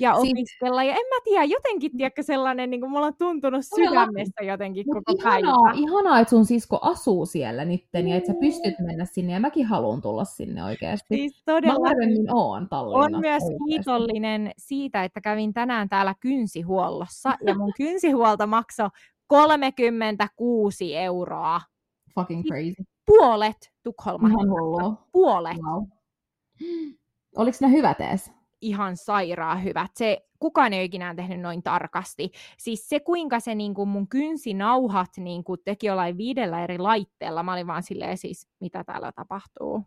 [0.00, 0.84] ja opiskella.
[0.84, 5.04] Ja en mä tiedä, jotenkin tiedäkö sellainen, niin kuin mulla on tuntunut sydämestä jotenkin Mut
[5.04, 5.78] koko ihanaa, päivä.
[5.78, 9.66] Ihanaa, että sun sisko asuu siellä nytten ja että sä pystyt mennä sinne ja mäkin
[9.66, 11.14] haluan tulla sinne oikeasti.
[11.14, 11.80] Siis todella.
[11.80, 13.16] Mä harvemmin oon Tallinnassa.
[13.16, 13.64] On myös oikeasti.
[13.68, 18.88] kiitollinen siitä, että kävin tänään täällä kynsihuollossa ja mun kynsihuolto maksoi
[19.26, 21.60] 36 euroa.
[22.14, 22.90] Fucking siis crazy.
[23.06, 24.32] Puolet Tukholman.
[25.12, 25.56] Puolet.
[25.56, 25.84] Wow.
[27.36, 28.32] Oliko ne hyvät edes?
[28.60, 29.90] Ihan sairaan hyvät.
[29.94, 32.30] Se, kukaan ei ole ikinä tehnyt noin tarkasti.
[32.58, 37.42] Siis se, kuinka se niin kuin mun kynsinauhat niin kuin teki jollain viidellä eri laitteella,
[37.42, 39.84] mä olin vaan silleen siis, mitä täällä tapahtuu.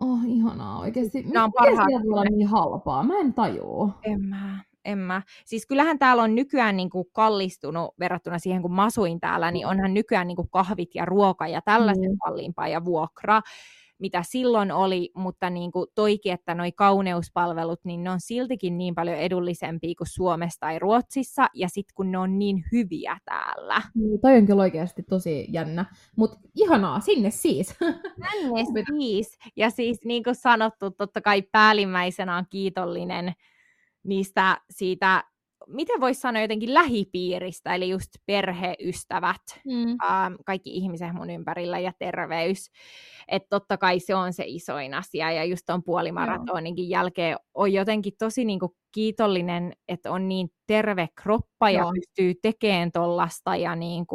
[0.00, 1.22] Oh, ihanaa oikeasti.
[1.22, 1.86] Nämä on parhaat.
[1.86, 3.02] Miten niin halpaa?
[3.02, 3.98] Mä en tajua.
[4.02, 5.22] En mä, en mä.
[5.44, 9.66] Siis kyllähän täällä on nykyään niin kuin kallistunut verrattuna siihen, kun mä asuin täällä, niin
[9.66, 12.18] onhan nykyään niin kuin kahvit ja ruoka ja tällaiset mm.
[12.24, 13.40] kalliimpaa ja vuokra
[13.98, 18.94] mitä silloin oli, mutta niin kuin toikin, että noi kauneuspalvelut, niin ne on siltikin niin
[18.94, 23.82] paljon edullisempia kuin Suomessa tai Ruotsissa, ja sitten kun ne on niin hyviä täällä.
[23.94, 25.84] Niin, toi on kyllä oikeasti tosi jännä,
[26.16, 27.76] mutta ihanaa, sinne siis.
[28.30, 28.84] Sinne
[29.18, 33.32] siis, ja siis niin kuin sanottu, totta kai päällimmäisenä on kiitollinen
[34.04, 35.24] niistä siitä
[35.68, 39.88] miten voisi sanoa jotenkin lähipiiristä, eli just perheystävät, mm.
[39.90, 42.70] ähm, kaikki ihmiset mun ympärillä ja terveys.
[43.28, 48.12] Että totta kai se on se isoin asia, ja just tuon puolimaratoninkin jälkeen on jotenkin
[48.18, 51.86] tosi niinku kiitollinen, että on niin terve kroppa Joo.
[51.86, 54.06] ja pystyy tekemään tollasta, ja niin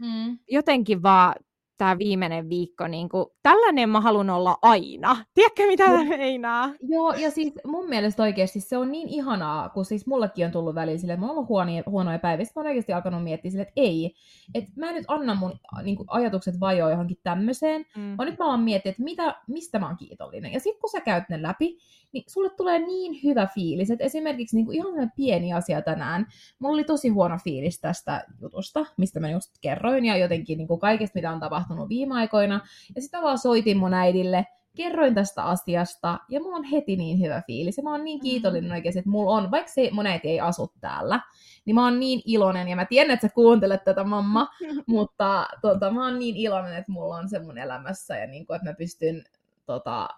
[0.00, 0.38] mm.
[0.48, 1.34] jotenkin vaan
[1.82, 5.16] tämä viimeinen viikko, niin kuin, tällainen mä haluan olla aina.
[5.34, 6.70] Tiedätkö, mitä tämä meinaa?
[6.82, 10.74] Joo, ja siis mun mielestä oikeasti se on niin ihanaa, kun siis mullekin on tullut
[10.74, 13.62] väliin sille, että mulla on ollut huonoja, huonoja päiviä, mä oon oikeasti alkanut miettiä sille,
[13.62, 14.14] että ei,
[14.54, 15.52] että mä en nyt anna mun
[15.82, 18.16] niin kuin, ajatukset vajoa johonkin tämmöiseen, mm.
[18.18, 20.52] vaan nyt mä oon miettiä, että mitä, mistä mä oon kiitollinen.
[20.52, 21.78] Ja sitten kun sä käyt ne läpi,
[22.12, 26.26] niin sulle tulee niin hyvä fiilis, että esimerkiksi niin kuin ihan pieni asia tänään,
[26.58, 30.80] mulla oli tosi huono fiilis tästä jutusta, mistä mä just kerroin, ja jotenkin niin kuin
[30.80, 32.60] kaikesta, mitä on tapahtunut viime aikoina,
[32.94, 34.46] ja sitten mä vaan soitin mun äidille,
[34.76, 38.22] kerroin tästä asiasta, ja mulla on heti niin hyvä fiilis, ja mä oon niin mm.
[38.22, 41.20] kiitollinen oikeasti, että mulla on, vaikka se mun äiti ei asu täällä,
[41.64, 44.48] niin mä oon niin iloinen, ja mä tiedän, että sä kuuntelet tätä mamma,
[44.86, 48.56] mutta tota, mä oon niin iloinen, että mulla on se mun elämässä, ja niin kuin,
[48.56, 49.24] että mä pystyn
[49.66, 50.08] tota,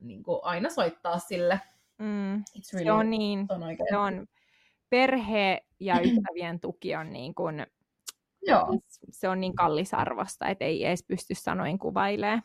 [0.00, 1.60] niin kuin aina soittaa sille.
[1.98, 2.42] Mm,
[2.72, 4.26] really, se on niin, on, se on
[4.90, 7.66] perhe ja ystävien tuki on niin kuin,
[8.46, 8.78] Joo.
[9.10, 12.42] se on niin kallisarvosta, että ei edes pysty sanoin kuvailemaan.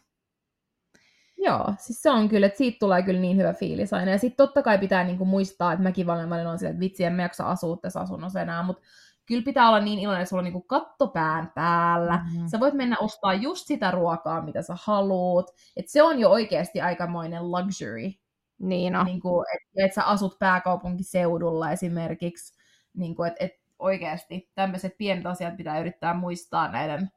[1.37, 4.11] Joo, siis se on kyllä, että siitä tulee kyllä niin hyvä fiilis aina.
[4.11, 7.13] Ja sitten totta kai pitää niinku muistaa, että mäkin välillä on sillä, että vitsi, en
[7.13, 8.83] mä jaksa asua tässä asunnossa enää, mutta
[9.25, 12.17] kyllä pitää olla niin iloinen, että sulla on niinku katto pään päällä.
[12.17, 12.47] Mm-hmm.
[12.47, 15.51] Sä voit mennä ostaa just sitä ruokaa, mitä sä haluut.
[15.75, 18.11] Et se on jo oikeasti aikamoinen luxury
[18.59, 19.03] Niin no.
[19.03, 19.45] Niin kuin,
[19.75, 22.53] et, sä asut pääkaupunkiseudulla esimerkiksi.
[22.93, 27.09] Niin kuin, et, et oikeasti tämmöiset pienet asiat pitää yrittää muistaa näiden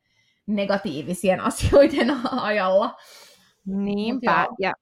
[0.46, 2.96] negatiivisien asioiden ajalla.
[3.66, 4.72] Niinpä, ja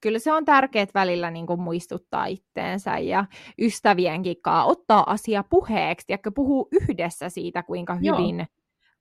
[0.00, 3.24] kyllä se on tärkeää välillä niin kuin muistuttaa itteensä ja
[3.58, 8.46] ystävienkin kanssa ottaa asia puheeksi, ja puhuu yhdessä siitä, kuinka hyvin Joo.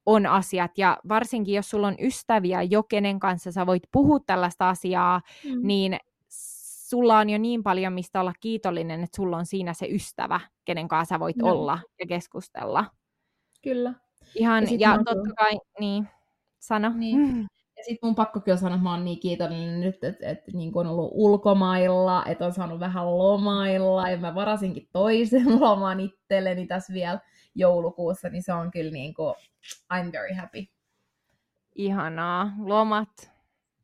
[0.05, 4.69] on asiat, ja varsinkin jos sulla on ystäviä, jo kenen kanssa sä voit puhua tällaista
[4.69, 5.67] asiaa, mm.
[5.67, 5.97] niin
[6.91, 10.87] sulla on jo niin paljon, mistä olla kiitollinen, että sulla on siinä se ystävä, kenen
[10.87, 11.51] kanssa sä voit no.
[11.51, 12.85] olla ja keskustella.
[13.63, 13.93] Kyllä.
[14.35, 16.07] Ihan, ja, ja totta kai, niin,
[16.59, 16.91] sano.
[16.95, 17.47] Niin.
[17.77, 20.71] Ja sitten mun pakko kyllä sanoa, että mä oon niin kiitollinen nyt, että, että niin
[20.75, 26.93] on ollut ulkomailla, että on saanut vähän lomailla, ja mä varasinkin toisen loman itselleni tässä
[26.93, 27.19] vielä
[27.55, 29.35] joulukuussa, niin se on kyllä niin kuin,
[29.93, 30.65] I'm very happy.
[31.75, 32.51] Ihanaa.
[32.59, 33.31] Lomat.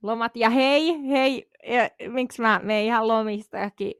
[0.04, 0.36] Lomat.
[0.36, 3.94] Ja hei, hei, ja, miksi mä menen ihan lomistakin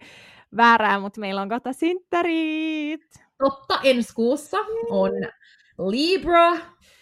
[0.58, 3.28] väärää, mutta meillä on kohta synttärit.
[3.38, 4.58] Totta, ensi kuussa
[4.90, 5.12] on
[5.90, 6.52] Libra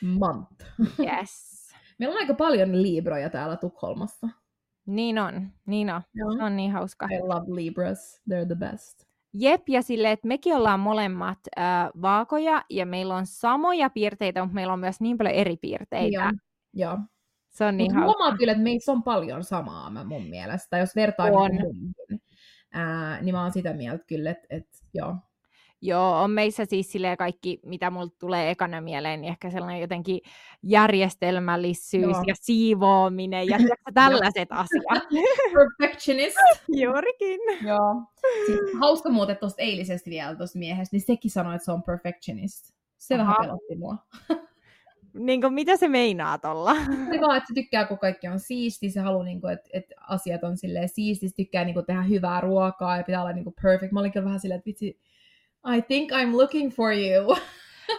[0.01, 0.65] month.
[0.99, 1.55] Yes.
[1.99, 4.27] Meillä on aika paljon Libroja täällä Tukholmassa.
[4.85, 6.01] Niin on, niin on.
[6.13, 6.31] Joo.
[6.37, 7.07] Se on niin hauska.
[7.11, 9.05] I love Libras, they're the best.
[9.33, 14.55] Jep, ja sille, että mekin ollaan molemmat äh, vaakoja, ja meillä on samoja piirteitä, mutta
[14.55, 16.23] meillä on myös niin paljon eri piirteitä.
[16.23, 16.31] Joo,
[16.73, 16.97] joo.
[17.55, 18.03] Se on niin Mut.
[18.05, 21.51] Huomaa kyllä, että meissä on paljon samaa mä mun mielestä, jos vertaa on.
[21.51, 22.21] Niin,
[22.71, 25.15] ää, niin mä oon sitä mieltä kyllä, että, että joo,
[25.81, 30.21] Joo, on meissä siis silleen kaikki, mitä mulle tulee ekana mieleen, niin ehkä sellainen jotenkin
[30.63, 32.23] järjestelmällisyys Joo.
[32.27, 33.57] ja siivoaminen ja
[33.93, 35.07] tällaiset asiat.
[35.53, 36.37] Perfectionist.
[36.81, 37.39] Juurikin.
[37.67, 38.03] Joo.
[38.45, 42.73] Siis, hauska muuten tuosta eilisestä vielä tuosta miehestä, niin sekin sanoi, että se on perfectionist.
[42.97, 43.23] Se Aha.
[43.23, 43.97] vähän pelotti mua.
[45.19, 46.75] Niin kuin, mitä se meinaa tuolla?
[47.11, 50.43] Se vaan, että se tykkää, kun kaikki on siisti, se haluaa, niin että, että asiat
[50.43, 53.55] on silleen siisti, se tykkää niin kuin, tehdä hyvää ruokaa ja pitää olla niin kuin,
[53.61, 53.91] perfect.
[53.91, 54.99] Mä olin kyllä vähän silleen, että vitsi,
[55.77, 57.37] I think I'm looking for you.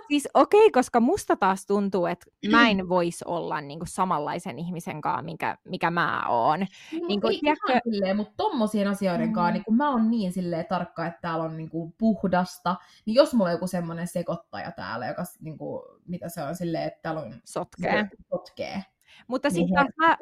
[0.09, 4.59] Siis okei, okay, koska musta taas tuntuu, että mä en voisi olla niin kuin, samanlaisen
[4.59, 6.61] ihmisen kanssa, mikä, mikä mä oon.
[6.61, 6.66] No,
[7.09, 7.91] niin kuin, ei tiedätkö...
[7.91, 9.32] silleen, mutta tommosien asioiden mm.
[9.32, 12.76] kanssa, niin kun mä oon niin silleen tarkka, että täällä on niin kuin, puhdasta,
[13.07, 16.84] niin jos mulla on joku semmoinen sekoittaja täällä, joka, niin kuin, mitä se on silleen,
[16.84, 17.34] että täällä on...
[17.45, 18.09] Sotkee.
[18.30, 18.84] sotkee
[19.26, 20.16] mutta niin sitten mä,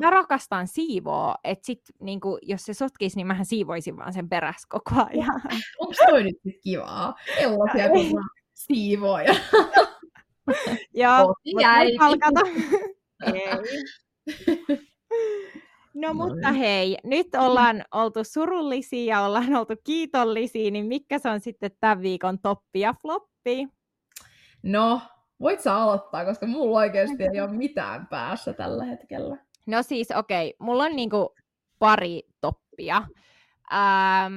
[0.00, 4.68] mä rakastan siivoa, että sit niinku, jos se sotkisi, niin mähän siivoisin vaan sen perässä
[4.70, 5.42] koko ajan.
[5.78, 7.14] Onko toi nyt sit kivaa?
[7.38, 8.24] Ellaisia kun
[8.58, 9.34] siivoja.
[10.94, 11.96] Joo, jäi.
[11.98, 12.40] palkata.
[13.34, 13.42] Ei.
[15.94, 21.40] No mutta hei, nyt ollaan oltu surullisia ja ollaan oltu kiitollisia, niin mikä se on
[21.40, 23.68] sitten tämän viikon toppi ja floppi?
[24.62, 25.00] No,
[25.40, 29.36] Voit sä aloittaa, koska mulla oikeasti ei ole mitään päässä tällä hetkellä.
[29.66, 30.66] No siis okei, okay.
[30.66, 31.34] mulla on niinku
[31.78, 32.96] pari toppia.
[33.72, 34.32] Ähm,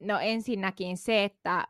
[0.00, 1.64] no ensinnäkin se, että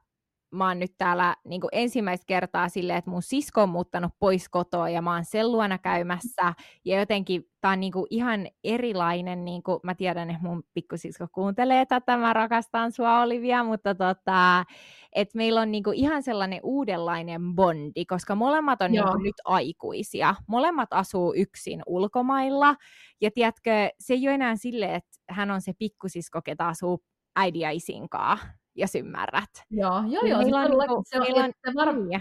[0.52, 4.48] mä oon nyt täällä niin kuin ensimmäistä kertaa silleen, että mun sisko on muuttanut pois
[4.48, 6.54] kotoa ja mä oon sen luona käymässä.
[6.84, 11.26] Ja jotenkin tää on niin kuin ihan erilainen, niin kuin, mä tiedän, että mun pikkusisko
[11.32, 14.64] kuuntelee tätä, mä rakastan sua Olivia, mutta tota,
[15.12, 19.36] että meillä on niin kuin ihan sellainen uudenlainen bondi, koska molemmat on niin kuin nyt
[19.44, 20.34] aikuisia.
[20.46, 22.76] Molemmat asuu yksin ulkomailla.
[23.20, 27.02] Ja tiedätkö, se ei ole enää silleen, että hän on se pikkusisko, ketä asuu
[27.36, 29.50] äidin ja isin kanssa jos ymmärrät.
[29.70, 30.38] Joo, joo, joo.
[30.38, 32.20] Meillä on, niinku, se on, meillä on varmia.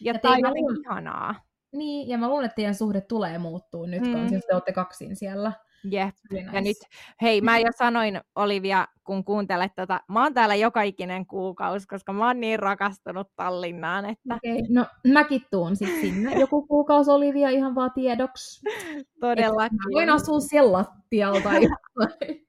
[0.00, 1.34] Ja tämä on luulen, ihanaa.
[1.72, 4.12] Niin, ja mä luulen, että teidän suhde tulee muuttuu nyt, mm.
[4.12, 5.52] kun jos te olette kaksin siellä.
[5.90, 6.14] Jep.
[6.30, 6.50] Nice.
[6.52, 6.76] Ja nyt,
[7.22, 12.12] hei, mä jo sanoin, Olivia, kun kuuntelet tätä, mä oon täällä joka ikinen kuukausi, koska
[12.12, 14.34] mä oon niin rakastunut Tallinnaan, että...
[14.34, 14.62] Okay.
[14.68, 18.62] No, mäkin tuun sitten sinne joku kuukausi, Olivia, ihan vaan tiedoksi.
[19.20, 19.78] Todellakin.
[19.94, 21.48] voin asua siellä lattialta.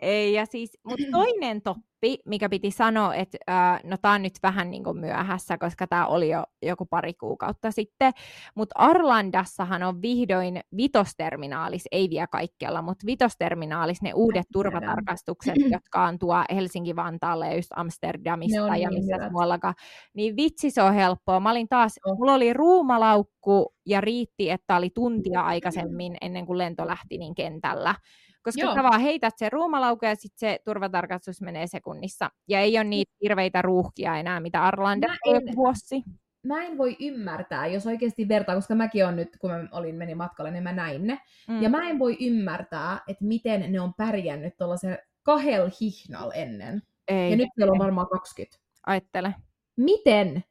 [0.00, 4.32] Ei, ja siis, mutta toinen toppi, mikä piti sanoa, että äh, no tämä on nyt
[4.42, 8.12] vähän niin kuin myöhässä, koska tämä oli jo joku pari kuukautta sitten,
[8.54, 16.18] mutta Arlandassahan on vihdoin vitosterminaalis, ei vielä kaikkialla, mutta vitosterminaalis ne uudet turvatarkastukset, jotka on
[16.18, 19.74] tuo Helsinki-Vantaalle ja just Amsterdamista ja niin missä muuallakaan.
[20.14, 21.40] Niin vitsi, se on helppoa.
[21.40, 22.18] Mä olin taas, oh.
[22.18, 27.94] mulla oli ruumalaukku ja riitti, että oli tuntia aikaisemmin ennen kuin lento lähti niin kentällä.
[28.42, 28.74] Koska Joo.
[28.74, 32.30] sä vaan heität sen ruumalauku ja sitten se turvatarkastus menee sekunnissa.
[32.48, 36.02] Ja ei ole niitä hirveitä ruuhkia enää, mitä Arlanda en, vuosi.
[36.46, 40.14] Mä en voi ymmärtää, jos oikeasti vertaa, koska mäkin on nyt, kun mä olin meni
[40.14, 41.18] matkalle, niin mä näin ne.
[41.48, 41.62] Mm.
[41.62, 46.82] Ja mä en voi ymmärtää, että miten ne on pärjännyt tuollaisen kahel hihnal ennen.
[47.08, 48.58] Ei, ja nyt meillä on varmaan 20.
[48.86, 49.34] Ajattele.
[49.76, 50.44] Miten?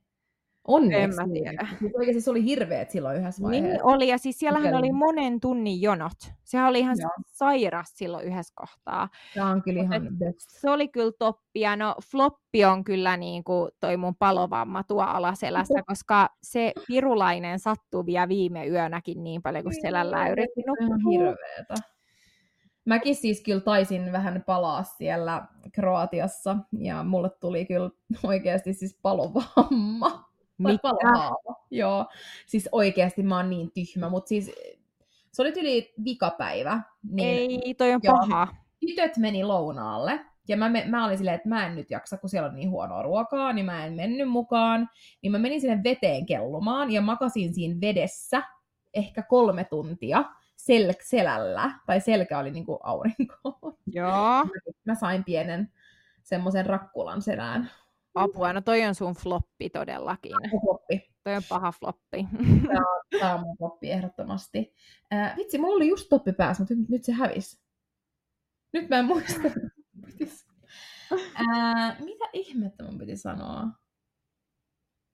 [0.68, 1.04] Onneksi.
[1.04, 1.68] En mä tiedä.
[1.80, 3.70] Siis oikeasti se oli hirveet silloin yhdessä vaiheessa.
[3.70, 6.18] Niin oli, ja siis siellähän oli monen tunnin jonot.
[6.44, 7.12] Sehän oli ihan Joo.
[7.26, 9.10] sairas silloin yhdessä kohtaa.
[9.34, 10.50] Tämä on kyllä Mut ihan best.
[10.50, 15.02] Se oli kyllä toppi, ja no floppi on kyllä niin kuin toi mun palovamma tuo
[15.02, 21.12] alaselässä, koska se pirulainen sattuu vielä viime yönäkin niin paljon, kun selällä yritti nukkua.
[21.12, 21.74] hirveetä.
[22.86, 27.90] Mäkin siis kyllä taisin vähän palaa siellä Kroatiassa ja mulle tuli kyllä
[28.24, 30.29] oikeasti siis palovamma.
[30.60, 30.90] Mitä?
[31.72, 32.06] Joo,
[32.46, 34.52] siis oikeasti mä oon niin tyhmä, mutta siis
[35.32, 36.82] se oli yli vikapäivä.
[37.12, 38.16] Niin Ei, toi on Joo.
[38.18, 38.48] paha.
[38.80, 40.20] tytöt meni lounaalle.
[40.48, 42.70] Ja mä, me, mä olin silleen, että mä en nyt jaksa, kun siellä on niin
[42.70, 44.90] huonoa ruokaa, niin mä en mennyt mukaan.
[45.22, 48.44] Niin mä menin sinne veteen kellumaan ja makasin siinä vedessä
[48.94, 50.24] ehkä kolme tuntia
[50.58, 51.72] sel- selällä.
[51.86, 53.78] Tai selkä oli niinku aurinkoon.
[53.88, 54.46] Joo,
[54.86, 55.72] Mä sain pienen
[56.24, 57.70] semmoisen rakkulan selään.
[58.16, 58.54] Apua.
[58.54, 60.32] No toi on sun floppi todellakin.
[60.62, 61.10] Floppi.
[61.24, 62.28] Toi on paha floppi.
[63.20, 64.74] Tämä on mun floppi ehdottomasti.
[65.12, 67.62] Ää, vitsi, mulla oli just toppi päässä, mutta nyt, nyt se hävisi.
[68.74, 69.42] Nyt mä en muista.
[71.36, 73.68] Ää, mitä ihmettä mun piti sanoa?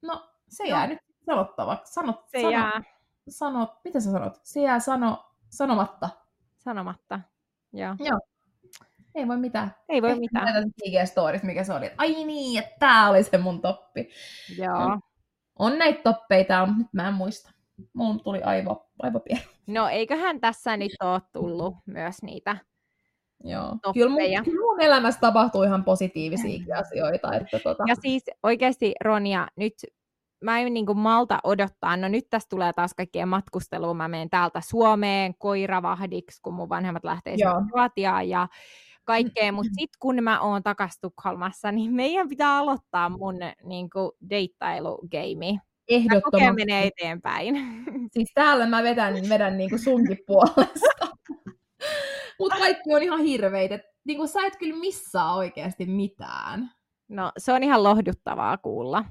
[0.01, 1.93] No, se jää nyt sanottavaksi.
[1.93, 2.81] Sano, Se sano, jää
[3.29, 4.39] Sano, mitä sä sanot?
[4.43, 6.09] Se jää sano, sanomatta.
[6.57, 7.19] sanomatta.
[7.73, 7.95] Joo.
[9.15, 9.75] Ei voi mitään.
[9.89, 10.45] Ei voi Ehkä mitään.
[10.45, 11.91] näytän IG-storit, mikä se oli.
[11.97, 14.09] Ai niin, että tää oli se mun toppi.
[14.57, 14.99] Joo.
[15.59, 17.51] On näitä toppeita, mutta nyt mä en muista.
[17.93, 19.41] Mulla tuli aivo, aivopieni.
[19.67, 22.57] No eiköhän tässä nyt ole tullut myös niitä.
[23.43, 23.77] Joo.
[23.81, 23.93] Toppeja.
[23.93, 27.33] Kyllä mun, kyllä mun elämässä tapahtuu ihan positiivisiakin asioita.
[27.33, 29.73] Että tota, Ja siis oikeasti Ronja, nyt
[30.43, 34.29] mä en niin kuin malta odottaa, no nyt tässä tulee taas kaikkien matkustelua, mä menen
[34.29, 38.47] täältä Suomeen koiravahdiksi, kun mun vanhemmat lähtee sinne Kroatiaan ja
[39.05, 44.11] kaikkea, mutta sitten kun mä oon takas Tukholmassa, niin meidän pitää aloittaa mun niin kuin
[44.29, 45.59] deittailugeimi.
[45.87, 46.55] Ehdottomasti.
[46.55, 47.55] menee eteenpäin.
[48.13, 51.07] Siis täällä mä vedän, vedän niinku sunkin puolesta.
[52.39, 53.79] Mutta kaikki on ihan hirveitä.
[54.05, 56.71] Niinku sä et kyllä missaa oikeasti mitään.
[57.07, 59.05] No se on ihan lohduttavaa kuulla.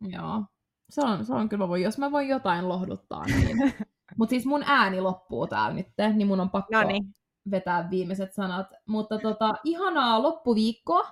[0.00, 0.44] Joo.
[0.90, 3.74] Se on, se on kyllä, mä voin, jos mä voin jotain lohduttaa, niin.
[4.18, 7.04] Mutta siis mun ääni loppuu täällä nyt, niin mun on pakko No niin.
[7.50, 8.66] Vetää viimeiset sanat.
[8.86, 11.08] Mutta tota, ihanaa loppuviikkoa.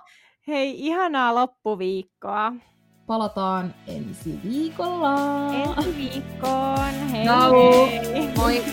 [0.47, 2.53] Hei, ihanaa loppuviikkoa.
[3.07, 5.15] Palataan ensi viikolla.
[5.53, 6.93] Ensi viikkoon.
[7.11, 7.25] Hei
[8.13, 8.27] hei.
[8.37, 8.63] Moi!